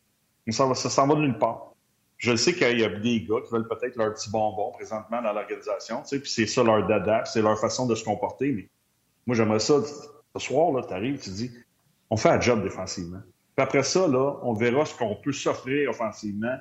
[0.48, 1.74] Ça, ça s'en va nulle part.
[2.16, 5.32] Je sais qu'il y a des gars qui veulent peut-être leur petit bonbon présentement dans
[5.32, 6.02] l'organisation.
[6.02, 8.52] Tu sais, puis c'est ça leur dada, c'est leur façon de se comporter.
[8.52, 8.68] Mais
[9.26, 9.82] moi, j'aimerais ça.
[10.34, 11.50] Ce soir, là, tu arrives, tu dis,
[12.08, 13.20] on fait un job défensivement.
[13.54, 16.56] Puis après ça, là, on verra ce qu'on peut s'offrir offensivement,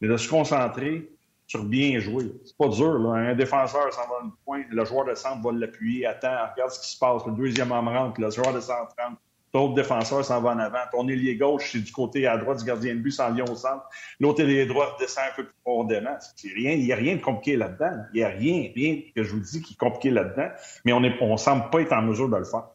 [0.00, 1.10] mais de se concentrer
[1.50, 2.30] sur bien jouer.
[2.44, 2.96] C'est pas dur.
[3.00, 3.30] Là.
[3.30, 6.70] Un défenseur s'en va dans le point, le joueur de centre va l'appuyer, attend, regarde
[6.70, 7.26] ce qui se passe.
[7.26, 9.20] Le deuxième homme rentre, le joueur de centre rentre.
[9.52, 10.78] L'autre défenseur s'en va en avant.
[10.92, 13.56] Ton ailier gauche, c'est du côté à droite du gardien de but, s'en vient au
[13.56, 13.82] centre.
[14.20, 16.16] L'autre ailier droit descend un peu plus profondément.
[16.44, 17.96] Il n'y a rien de compliqué là-dedans.
[18.14, 20.50] Il n'y a rien, rien que je vous dis qui est compliqué là-dedans.
[20.84, 22.68] Mais on ne on semble pas être en mesure de le faire.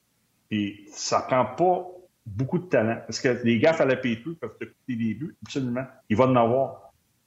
[0.52, 1.88] Et ça prend pas
[2.26, 2.98] beaucoup de talent.
[3.08, 5.86] Parce que les gaffes à la pétru peuvent te coûter des buts, absolument.
[6.10, 6.85] Il va en avoir.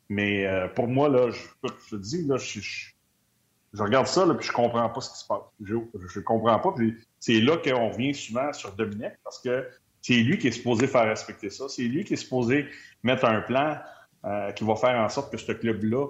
[0.08, 4.46] Mais euh, pour moi, là, je, te dis, là, je, je, regarde ça, là, puis
[4.46, 5.42] je comprends pas ce qui se passe.
[5.62, 5.74] Je,
[6.08, 6.74] je comprends pas.
[7.18, 9.68] C'est là qu'on revient souvent sur Dominique, parce que
[10.00, 11.68] c'est lui qui est supposé faire respecter ça.
[11.68, 12.66] C'est lui qui est supposé
[13.02, 13.78] mettre un plan
[14.24, 16.06] euh, qui va faire en sorte que ce club-là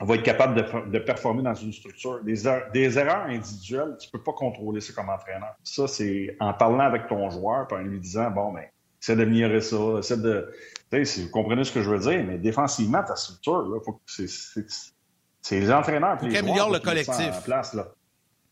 [0.00, 2.22] va être capable de, de, performer dans une structure.
[2.24, 5.54] Des, er-, erreurs individuelles, tu peux pas contrôler ça comme entraîneur.
[5.62, 8.64] Ça, c'est en parlant avec ton joueur, puis en lui disant, bon, ben,
[9.02, 10.48] essaie d'améliorer ça, essaie de,
[10.92, 15.58] vous comprenez ce que je veux dire, mais défensivement, ta structure, là, faut que c'est
[15.60, 16.20] les entraîneurs.
[16.20, 17.34] Faut qu'il le collectif.
[17.38, 17.94] En place, là.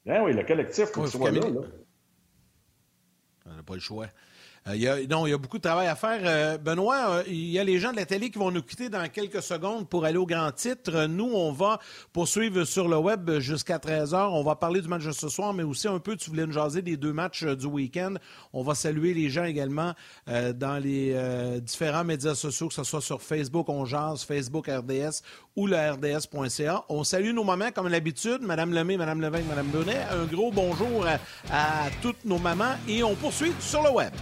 [0.06, 1.60] Ben oui, le collectif, faut qu'il soit là, là.
[3.46, 4.06] On n'a pas le choix.
[4.68, 6.20] Euh, non, il y a beaucoup de travail à faire.
[6.22, 8.90] Euh, Benoît, euh, il y a les gens de la télé qui vont nous quitter
[8.90, 11.06] dans quelques secondes pour aller au grand titre.
[11.06, 11.78] Nous, on va
[12.12, 14.28] poursuivre sur le web jusqu'à 13 h.
[14.30, 16.52] On va parler du match de ce soir, mais aussi un peu, tu voulais nous
[16.52, 18.14] jaser des deux matchs du week-end.
[18.52, 19.94] On va saluer les gens également
[20.26, 25.22] dans les différents médias sociaux, que ce soit sur Facebook, on jase, Facebook RDS
[25.56, 26.84] ou le RDS.ca.
[26.88, 30.00] On salue nos mamans comme d'habitude, Mme Lemay, Mme Levin, Mme Bonnet.
[30.10, 31.06] Un gros bonjour
[31.50, 34.12] à toutes nos mamans et on poursuit sur le web.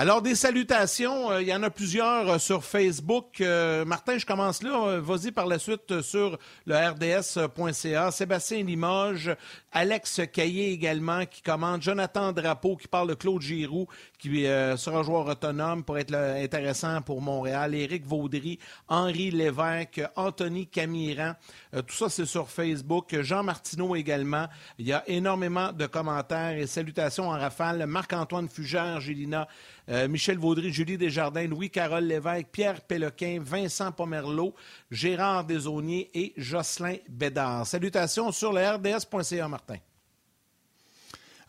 [0.00, 1.32] Alors, des salutations.
[1.32, 3.40] Euh, il y en a plusieurs euh, sur Facebook.
[3.40, 5.00] Euh, Martin, je commence là.
[5.00, 8.12] Vas-y par la suite sur le rds.ca.
[8.12, 9.34] Sébastien Limoges,
[9.72, 13.88] Alex Caillé également qui commande, Jonathan Drapeau qui parle de Claude Giroux
[14.20, 21.34] qui sera joueur autonome pour être intéressant pour Montréal, Éric Vaudry, Henri Lévesque, Anthony Camiran.
[21.72, 23.16] tout ça, c'est sur Facebook.
[23.20, 24.46] Jean Martineau également.
[24.78, 27.86] Il y a énormément de commentaires et salutations en rafale.
[27.86, 29.46] Marc-Antoine Fugère, Gélina.
[29.90, 34.54] Euh, Michel Vaudry, Julie Desjardins, Louis-Carole Lévesque, Pierre Péloquin, Vincent Pomerleau,
[34.90, 37.66] Gérard Desauniers et Jocelyn Bédard.
[37.66, 39.76] Salutations sur le rds.ca, Martin.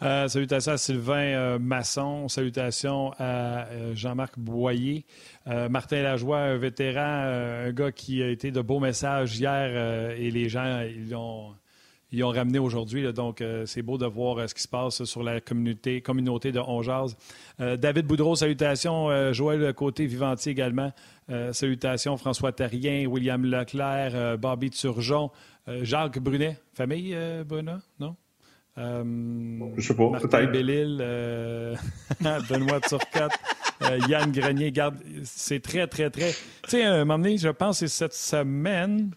[0.01, 5.03] Euh, salutations à Sylvain euh, Masson, salutations à Jean-Marc Boyer,
[5.45, 10.47] Martin Lajoie, un vétéran, un gars qui a été de beaux messages hier et les
[10.47, 11.53] gens ils ont,
[12.11, 13.11] ils ont ramené aujourd'hui.
[13.13, 17.15] Donc, c'est beau de voir ce qui se passe sur la communauté, communauté de Ongeaz.
[17.59, 19.31] David Boudreau, salutations.
[19.31, 20.91] Joël Côté, Vivanti également.
[21.51, 22.17] salutations.
[22.17, 25.29] François Terrien, William Leclerc, Bobby Turgeon,
[25.81, 26.57] Jacques Brunet.
[26.73, 28.15] Famille, Brunet, non?
[28.79, 29.03] Euh,
[29.77, 31.75] je sais pas, Martin Bellil, euh,
[32.49, 33.33] Benoît Turcotte,
[33.81, 34.71] euh, Yann Grenier.
[34.71, 36.31] Garde, c'est très, très, très.
[36.31, 39.11] Tu sais, à un moment donné, je pense que c'est cette semaine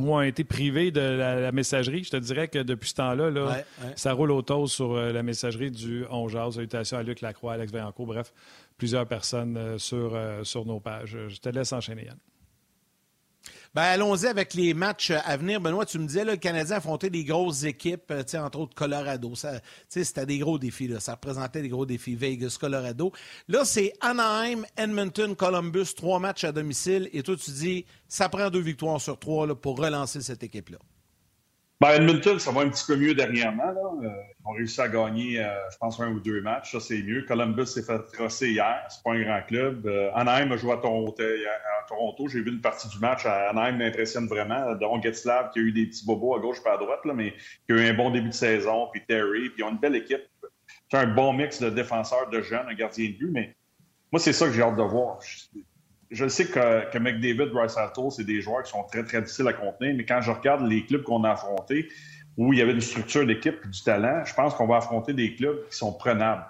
[0.00, 2.04] où on a été privés de la, messagerie.
[2.04, 3.62] Je te dirais que depuis ce temps-là, là,
[3.96, 8.32] ça roule autour sur la messagerie du 11 Salutations à Luc Lacroix, Alex Vaillancourt, bref,
[8.76, 11.16] plusieurs personnes sur, sur nos pages.
[11.28, 12.18] Je te laisse enchaîner, Yann.
[13.74, 15.60] Ben, allons-y avec les matchs à venir.
[15.60, 19.34] Benoît, tu me disais, là, le Canadien affrontait des grosses équipes, euh, entre autres Colorado.
[19.34, 20.86] Ça, c'était des gros défis.
[20.86, 21.00] Là.
[21.00, 22.14] Ça représentait des gros défis.
[22.14, 23.12] Vegas, Colorado.
[23.48, 27.10] Là, c'est Anaheim, Edmonton, Columbus, trois matchs à domicile.
[27.12, 30.78] Et toi, tu dis, ça prend deux victoires sur trois là, pour relancer cette équipe-là.
[31.80, 33.72] Ben, Edmonton, ça va un petit peu mieux dernièrement.
[33.72, 34.06] Là.
[34.06, 34.08] Euh,
[34.40, 36.72] ils ont réussi à gagner, euh, je pense, un ou deux matchs.
[36.72, 37.22] Ça, c'est mieux.
[37.26, 38.86] Columbus s'est fait trosser hier.
[38.88, 39.84] C'est pas un grand club.
[39.86, 41.20] Euh, Anaheim a joué à Toronto.
[41.20, 42.28] À Toronto.
[42.28, 43.26] J'ai vu une partie du match.
[43.26, 44.74] Anaheim m'impressionne vraiment.
[44.76, 47.34] Don Getzlav, qui a eu des petits bobos à gauche et à droite, là, mais
[47.66, 48.88] qui a eu un bon début de saison.
[48.92, 49.50] Puis Terry.
[49.50, 50.22] Puis ils ont une belle équipe.
[50.90, 53.30] C'est un bon mix de défenseurs, de jeunes, un gardien de but.
[53.32, 53.56] Mais
[54.12, 55.18] moi, c'est ça que j'ai hâte de voir
[56.28, 59.94] sais que, McDavid, Bryce Hatton, c'est des joueurs qui sont très, très difficiles à contenir,
[59.96, 61.88] mais quand je regarde les clubs qu'on a affrontés,
[62.36, 65.12] où il y avait une structure d'équipe et du talent, je pense qu'on va affronter
[65.12, 66.44] des clubs qui sont prenables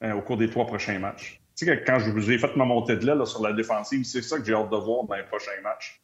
[0.00, 1.40] hein, au cours des trois prochains matchs.
[1.56, 4.22] Tu sais, quand je vous ai fait ma montée de là, sur la défensive, c'est
[4.22, 6.00] ça que j'ai hâte de voir dans les prochains matchs.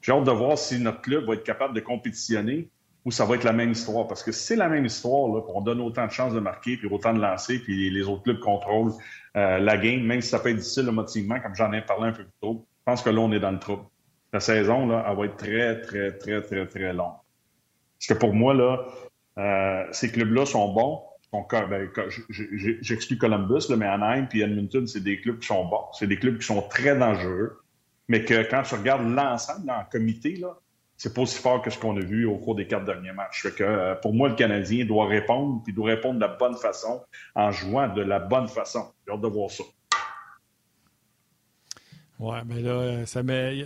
[0.00, 2.68] J'ai hâte de voir si notre club va être capable de compétitionner
[3.04, 4.06] ou ça va être la même histoire.
[4.06, 6.88] Parce que c'est la même histoire, là, on donne autant de chances de marquer, puis
[6.88, 8.92] autant de lancer, puis les autres clubs contrôlent
[9.36, 12.12] euh, la game, même si ça peut être difficile émotivement, comme j'en ai parlé un
[12.12, 12.66] peu plus tôt.
[12.80, 13.84] Je pense que là, on est dans le trouble.
[14.32, 17.14] La saison, là, elle va être très, très, très, très, très longue.
[17.98, 18.84] Parce que pour moi, là,
[19.38, 21.00] euh, ces clubs-là sont bons.
[21.50, 21.88] Ben,
[22.82, 25.84] j'exclus Columbus, là, mais Anaheim et Edmonton, c'est des clubs qui sont bons.
[25.92, 27.58] C'est des clubs qui sont très dangereux.
[28.08, 30.58] Mais que quand tu regardes l'ensemble en comité, là,
[31.02, 33.42] c'est pas aussi fort que ce qu'on a vu au cours des quatre derniers matchs.
[33.56, 37.02] que, euh, pour moi, le Canadien doit répondre, puis doit répondre de la bonne façon,
[37.34, 38.84] en jouant de la bonne façon.
[39.04, 39.64] J'ai hâte de voir ça.
[42.20, 43.64] Oui, mais là, euh, ça met.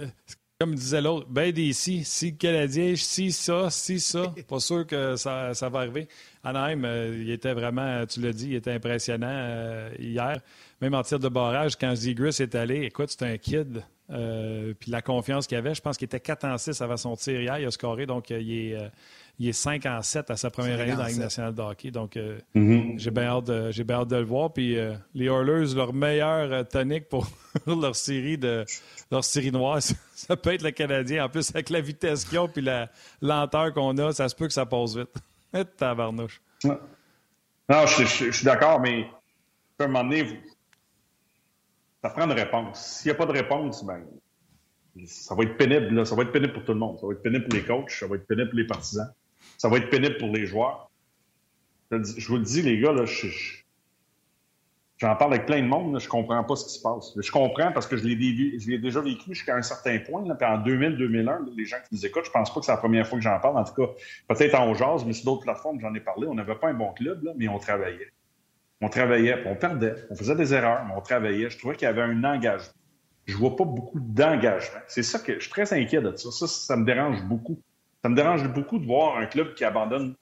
[0.59, 5.17] Comme disait l'autre, ben d'ici, si le Canadien, si ça, si ça, pas sûr que
[5.17, 6.09] ça, ça va arriver.
[6.43, 10.41] Anaheim, euh, il était vraiment, tu l'as dit, il était impressionnant hier.
[10.81, 13.83] Même en tir de barrage, quand Zegris est allé, écoute, c'est un kid.
[14.11, 17.17] Euh, puis la confiance qu'il avait, je pense qu'il était 4 en 6 avant son
[17.17, 17.59] tir hier.
[17.59, 18.89] Il a scoré, donc euh, il, est, euh,
[19.39, 21.91] il est 5 en 7 à sa première année dans la Ligue nationale de hockey.
[21.91, 22.99] Donc mm-hmm.
[22.99, 24.53] j'ai bien hâte, de le voir.
[24.53, 24.77] Puis
[25.15, 27.27] les Oilers, leur meilleur tonique pour
[27.67, 28.65] leur série de
[29.11, 29.81] leur série noire,
[30.15, 31.25] ça peut être le Canadien.
[31.25, 32.89] En plus, avec la vitesse qu'ils ont puis la
[33.21, 35.11] lenteur qu'on a, ça se peut que ça passe vite.
[35.77, 36.41] Tabarnouche.
[36.65, 39.09] Non, je, je suis d'accord, mais
[39.79, 40.41] à un moment donné,
[42.07, 42.81] ça prend une réponse.
[42.81, 44.05] S'il n'y a pas de réponse, ben,
[45.07, 46.07] ça va être pénible.
[46.07, 47.01] Ça va être pénible pour tout le monde.
[47.01, 49.13] Ça va être pénible pour les coachs, ça va être pénible pour les partisans,
[49.59, 50.89] ça va être pénible pour les joueurs.
[51.91, 53.05] Je vous le dis, les gars, là,
[54.99, 57.13] J'en parle avec plein de monde, là, je comprends pas ce qui se passe.
[57.21, 60.27] Je comprends parce que je l'ai déjà vécu jusqu'à un certain point.
[60.27, 62.79] Là, puis en 2000-2001, les gens qui nous écoutent, je pense pas que c'est la
[62.79, 63.59] première fois que j'en parle.
[63.59, 63.93] En tout cas,
[64.29, 66.27] peut-être en jazz, mais sur d'autres plateformes, j'en ai parlé.
[66.29, 68.11] On n'avait pas un bon club, mais on travaillait.
[68.81, 71.49] On travaillait, on perdait, on faisait des erreurs, mais on travaillait.
[71.49, 72.75] Je trouvais qu'il y avait un engagement.
[73.25, 74.81] Je vois pas beaucoup d'engagement.
[74.87, 76.31] C'est ça que je suis très inquiet de ça.
[76.31, 77.61] Ça, ça me dérange beaucoup.
[78.03, 80.15] Ça me dérange beaucoup de voir un club qui abandonne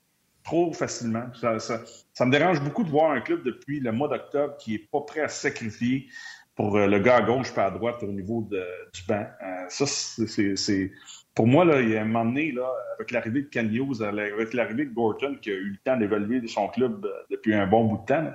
[0.45, 1.27] trop facilement.
[1.35, 5.01] Ça, me dérange beaucoup de voir un club depuis le mois d'octobre qui est pas
[5.01, 6.07] prêt à sacrifier
[6.55, 9.27] pour euh, le gars à gauche pas à droite au niveau du banc.
[9.43, 10.93] Euh, ça, c'est
[11.35, 14.55] pour moi, là, il y a un moment donné, là, avec l'arrivée de Hughes, avec
[14.55, 17.85] l'arrivée de Gorton, qui a eu le temps d'évaluer son club euh, depuis un bon
[17.85, 18.33] bout de temps,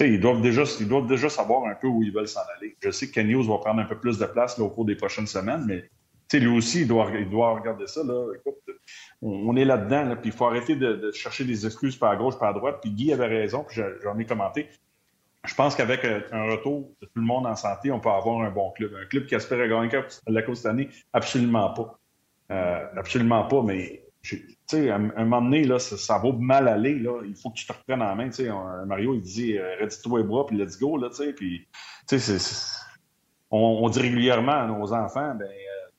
[0.00, 2.76] ils doivent, déjà, ils doivent déjà savoir un peu où ils veulent s'en aller.
[2.82, 5.26] Je sais que Hughes va prendre un peu plus de place au cours des prochaines
[5.26, 5.90] semaines, mais
[6.38, 8.02] lui aussi, il doit, il doit regarder ça.
[8.04, 8.32] Là.
[8.34, 8.54] Écoute,
[9.20, 12.78] on, est là-dedans, puis il faut arrêter de, chercher des excuses par gauche, par droite.
[12.80, 14.68] Puis Guy avait raison, puis j'en ai commenté.
[15.44, 18.42] Je pense qu'avec euh, un retour de tout le monde en santé, on peut avoir
[18.42, 18.94] un bon club.
[18.94, 19.88] Un club qui espère gagner
[20.26, 21.99] la Coupe cette année, absolument pas.
[22.50, 26.98] Euh, absolument pas, mais tu sais, à un moment donné, là, ça, va mal aller.
[26.98, 27.22] Là.
[27.24, 28.28] Il faut que tu te reprennes en main.
[28.28, 28.50] Tu sais,
[28.86, 30.96] Mario, il dit euh, redis-toi les bras, puis let's go.
[30.96, 31.66] Là, tu sais, puis,
[32.08, 32.36] tu sais,
[33.50, 35.48] on, dit régulièrement à nos enfants, ben,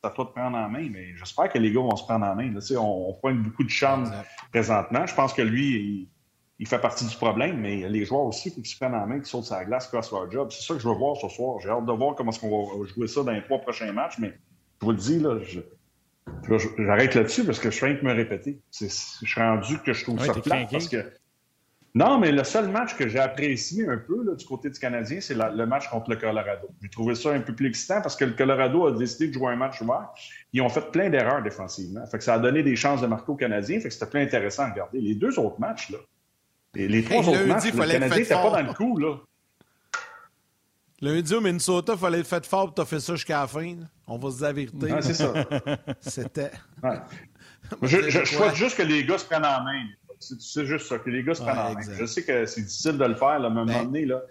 [0.03, 2.25] ça euh, toi de prendre en main, mais j'espère que les gars vont se prendre
[2.25, 2.51] en main.
[2.51, 4.11] Là, on, on pointe beaucoup de charme
[4.51, 5.05] présentement.
[5.05, 6.07] Je pense que lui,
[6.59, 9.07] il, fait partie du problème, mais les joueurs aussi, il faut qu'ils se prennent en
[9.07, 10.49] main, qu'ils sautent sur la glace, fassent leur job.
[10.51, 11.59] C'est ça que je veux voir ce soir.
[11.59, 14.19] J'ai hâte de voir comment est-ce qu'on va jouer ça dans les trois prochains matchs,
[14.19, 14.33] mais
[14.79, 15.61] je vous le dis, là, je
[16.78, 18.59] J'arrête là-dessus parce que je suis de me répéter.
[18.80, 21.11] Je suis rendu que je trouve ça plat parce que.
[21.93, 25.19] Non, mais le seul match que j'ai apprécié un peu là, du côté du Canadien,
[25.19, 26.69] c'est le match contre le Colorado.
[26.82, 29.51] J'ai trouvé ça un peu plus excitant parce que le Colorado a décidé de jouer
[29.51, 30.07] un match ouvert.
[30.53, 32.05] Ils ont fait plein d'erreurs défensivement.
[32.05, 33.80] Fait que ça a donné des chances de marquer aux Canadiens.
[33.82, 35.01] Fait que c'était plein intéressant à regarder.
[35.01, 35.97] Les deux autres matchs, là.
[36.76, 39.17] les trois autres matchs, le Canadien n'était pas dans le coup, là.
[41.01, 43.75] Lundi au Minnesota, il fallait être fait fort pour fait ça jusqu'à la fin.
[44.05, 44.87] On va se dire la vérité.
[45.01, 45.33] c'est ça.
[46.01, 46.51] C'était.
[47.81, 49.83] je, souhaite juste que les gars se prennent en main.
[50.19, 51.81] C'est juste ça, que les gars se prennent en main.
[51.97, 54.05] Je sais que c'est difficile de le faire, là, mais à un moment ben donné,
[54.05, 54.21] là,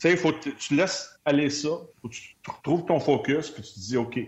[0.00, 1.68] tu sais, faut que tu laisses aller ça,
[2.00, 4.18] faut que tu retrouves ton focus, puis tu te dis, OK,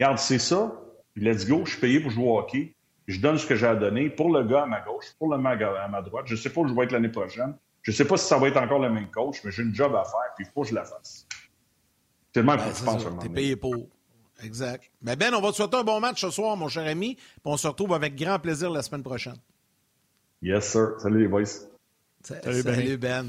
[0.00, 0.72] regarde, c'est ça,
[1.14, 2.74] let's go, je suis payé pour jouer au hockey,
[3.06, 5.56] je donne ce que j'ai à donner pour le gars à ma gauche, pour le
[5.56, 6.26] gars à ma droite.
[6.26, 7.54] Je sais pas où je vais être l'année prochaine.
[7.82, 9.94] Je sais pas si ça va être encore le même coach, mais j'ai une job
[9.94, 11.25] à faire, puis il faut que je la fasse.
[12.36, 13.02] C'est le même ben, que tu penses.
[13.22, 13.74] T'es payé pour.
[14.42, 14.84] Exact.
[15.00, 17.40] Mais Ben, on va te souhaiter un bon match ce soir, mon cher ami, puis
[17.46, 19.38] on se retrouve avec grand plaisir la semaine prochaine.
[20.42, 20.96] Yes, sir.
[20.98, 21.46] Salut les boys.
[22.22, 23.26] Salut, Salut Ben.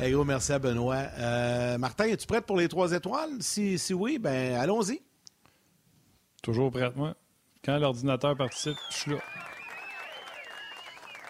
[0.00, 1.04] Hey, gros, merci à Benoît.
[1.18, 3.32] Euh, Martin, es-tu prêt pour les trois étoiles?
[3.40, 5.02] Si, si oui, ben allons-y.
[6.42, 7.14] Toujours prêt, moi.
[7.62, 9.18] Quand l'ordinateur participe, je suis là.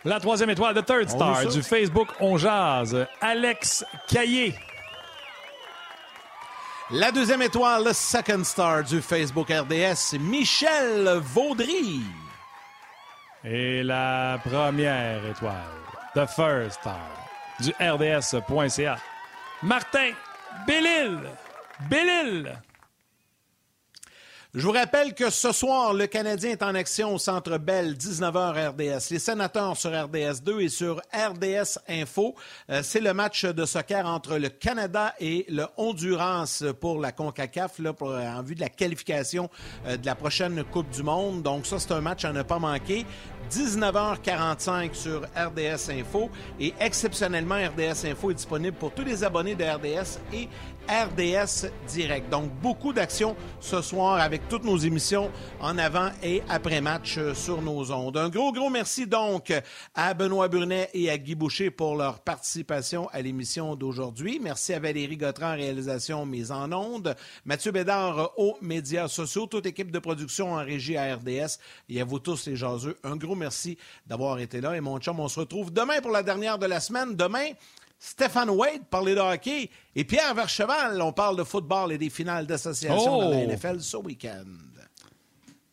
[0.05, 4.55] La troisième étoile de Third Star du Facebook On Jazz, Alex Caillé.
[6.91, 12.01] La deuxième étoile, le Second Star du Facebook RDS, Michel Vaudry.
[13.45, 15.55] Et la première étoile,
[16.15, 17.11] The First Star
[17.61, 18.97] du RDS.ca,
[19.63, 20.13] Martin
[20.67, 21.19] Bellil.
[21.91, 22.59] Bellil.
[24.55, 28.71] Je vous rappelle que ce soir, le Canadien est en action au Centre Bell, 19h
[28.71, 29.11] RDS.
[29.11, 32.35] Les sénateurs sur RDS 2 et sur RDS Info.
[32.71, 37.79] Euh, c'est le match de soccer entre le Canada et le Honduras pour la CONCACAF,
[37.81, 39.51] là, pour, en vue de la qualification
[39.87, 41.43] euh, de la prochaine Coupe du Monde.
[41.43, 43.05] Donc ça, c'est un match à ne pas manquer.
[43.51, 46.31] 19h45 sur RDS Info.
[46.59, 50.49] Et exceptionnellement, RDS Info est disponible pour tous les abonnés de RDS et
[50.89, 52.31] RDS Direct.
[52.31, 55.31] Donc, beaucoup d'actions ce soir avec toutes nos émissions
[55.61, 58.17] en avant et après match euh, sur nos ondes.
[58.17, 59.53] Un gros, gros merci donc
[59.95, 64.41] à Benoît Burnet et à Guy Boucher pour leur participation à l'émission d'aujourd'hui.
[64.43, 67.15] Merci à Valérie Gautran, réalisation mise en ondes.
[67.45, 71.59] Mathieu Bédard aux médias sociaux, toute équipe de production en régie à RDS
[71.91, 72.97] et à vous tous les jaseux.
[73.05, 73.77] Un gros merci
[74.07, 74.75] d'avoir été là.
[74.75, 77.15] Et mon chum, on se retrouve demain pour la dernière de la semaine.
[77.15, 77.49] Demain,
[77.99, 82.47] Stéphane Wade parler de hockey et Pierre Vercheval, on parle de football et des finales
[82.47, 83.47] d'association dans la oh!
[83.47, 84.45] NFL ce week-end.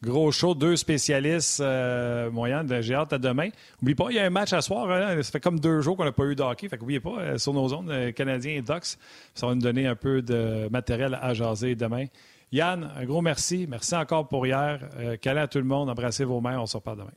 [0.04, 2.72] Gros show, deux spécialistes euh, moyens.
[2.82, 3.50] J'ai hâte à demain.
[3.82, 4.90] N'oublie pas, il y a un match à soir.
[4.92, 5.22] Hein.
[5.24, 6.70] Ça fait comme deux jours qu'on n'a pas eu de hockey.
[6.70, 8.98] Fait n'oubliez pas, euh, sur nos zones, euh, Canadiens et Ducks,
[9.34, 12.06] ça va nous donner un peu de matériel à jaser demain.
[12.52, 13.66] Yann, un gros merci.
[13.68, 14.80] Merci encore pour hier.
[14.98, 15.90] Euh, câlin à tout le monde.
[15.90, 16.60] Embrassez vos mains.
[16.60, 17.12] On se reparle demain.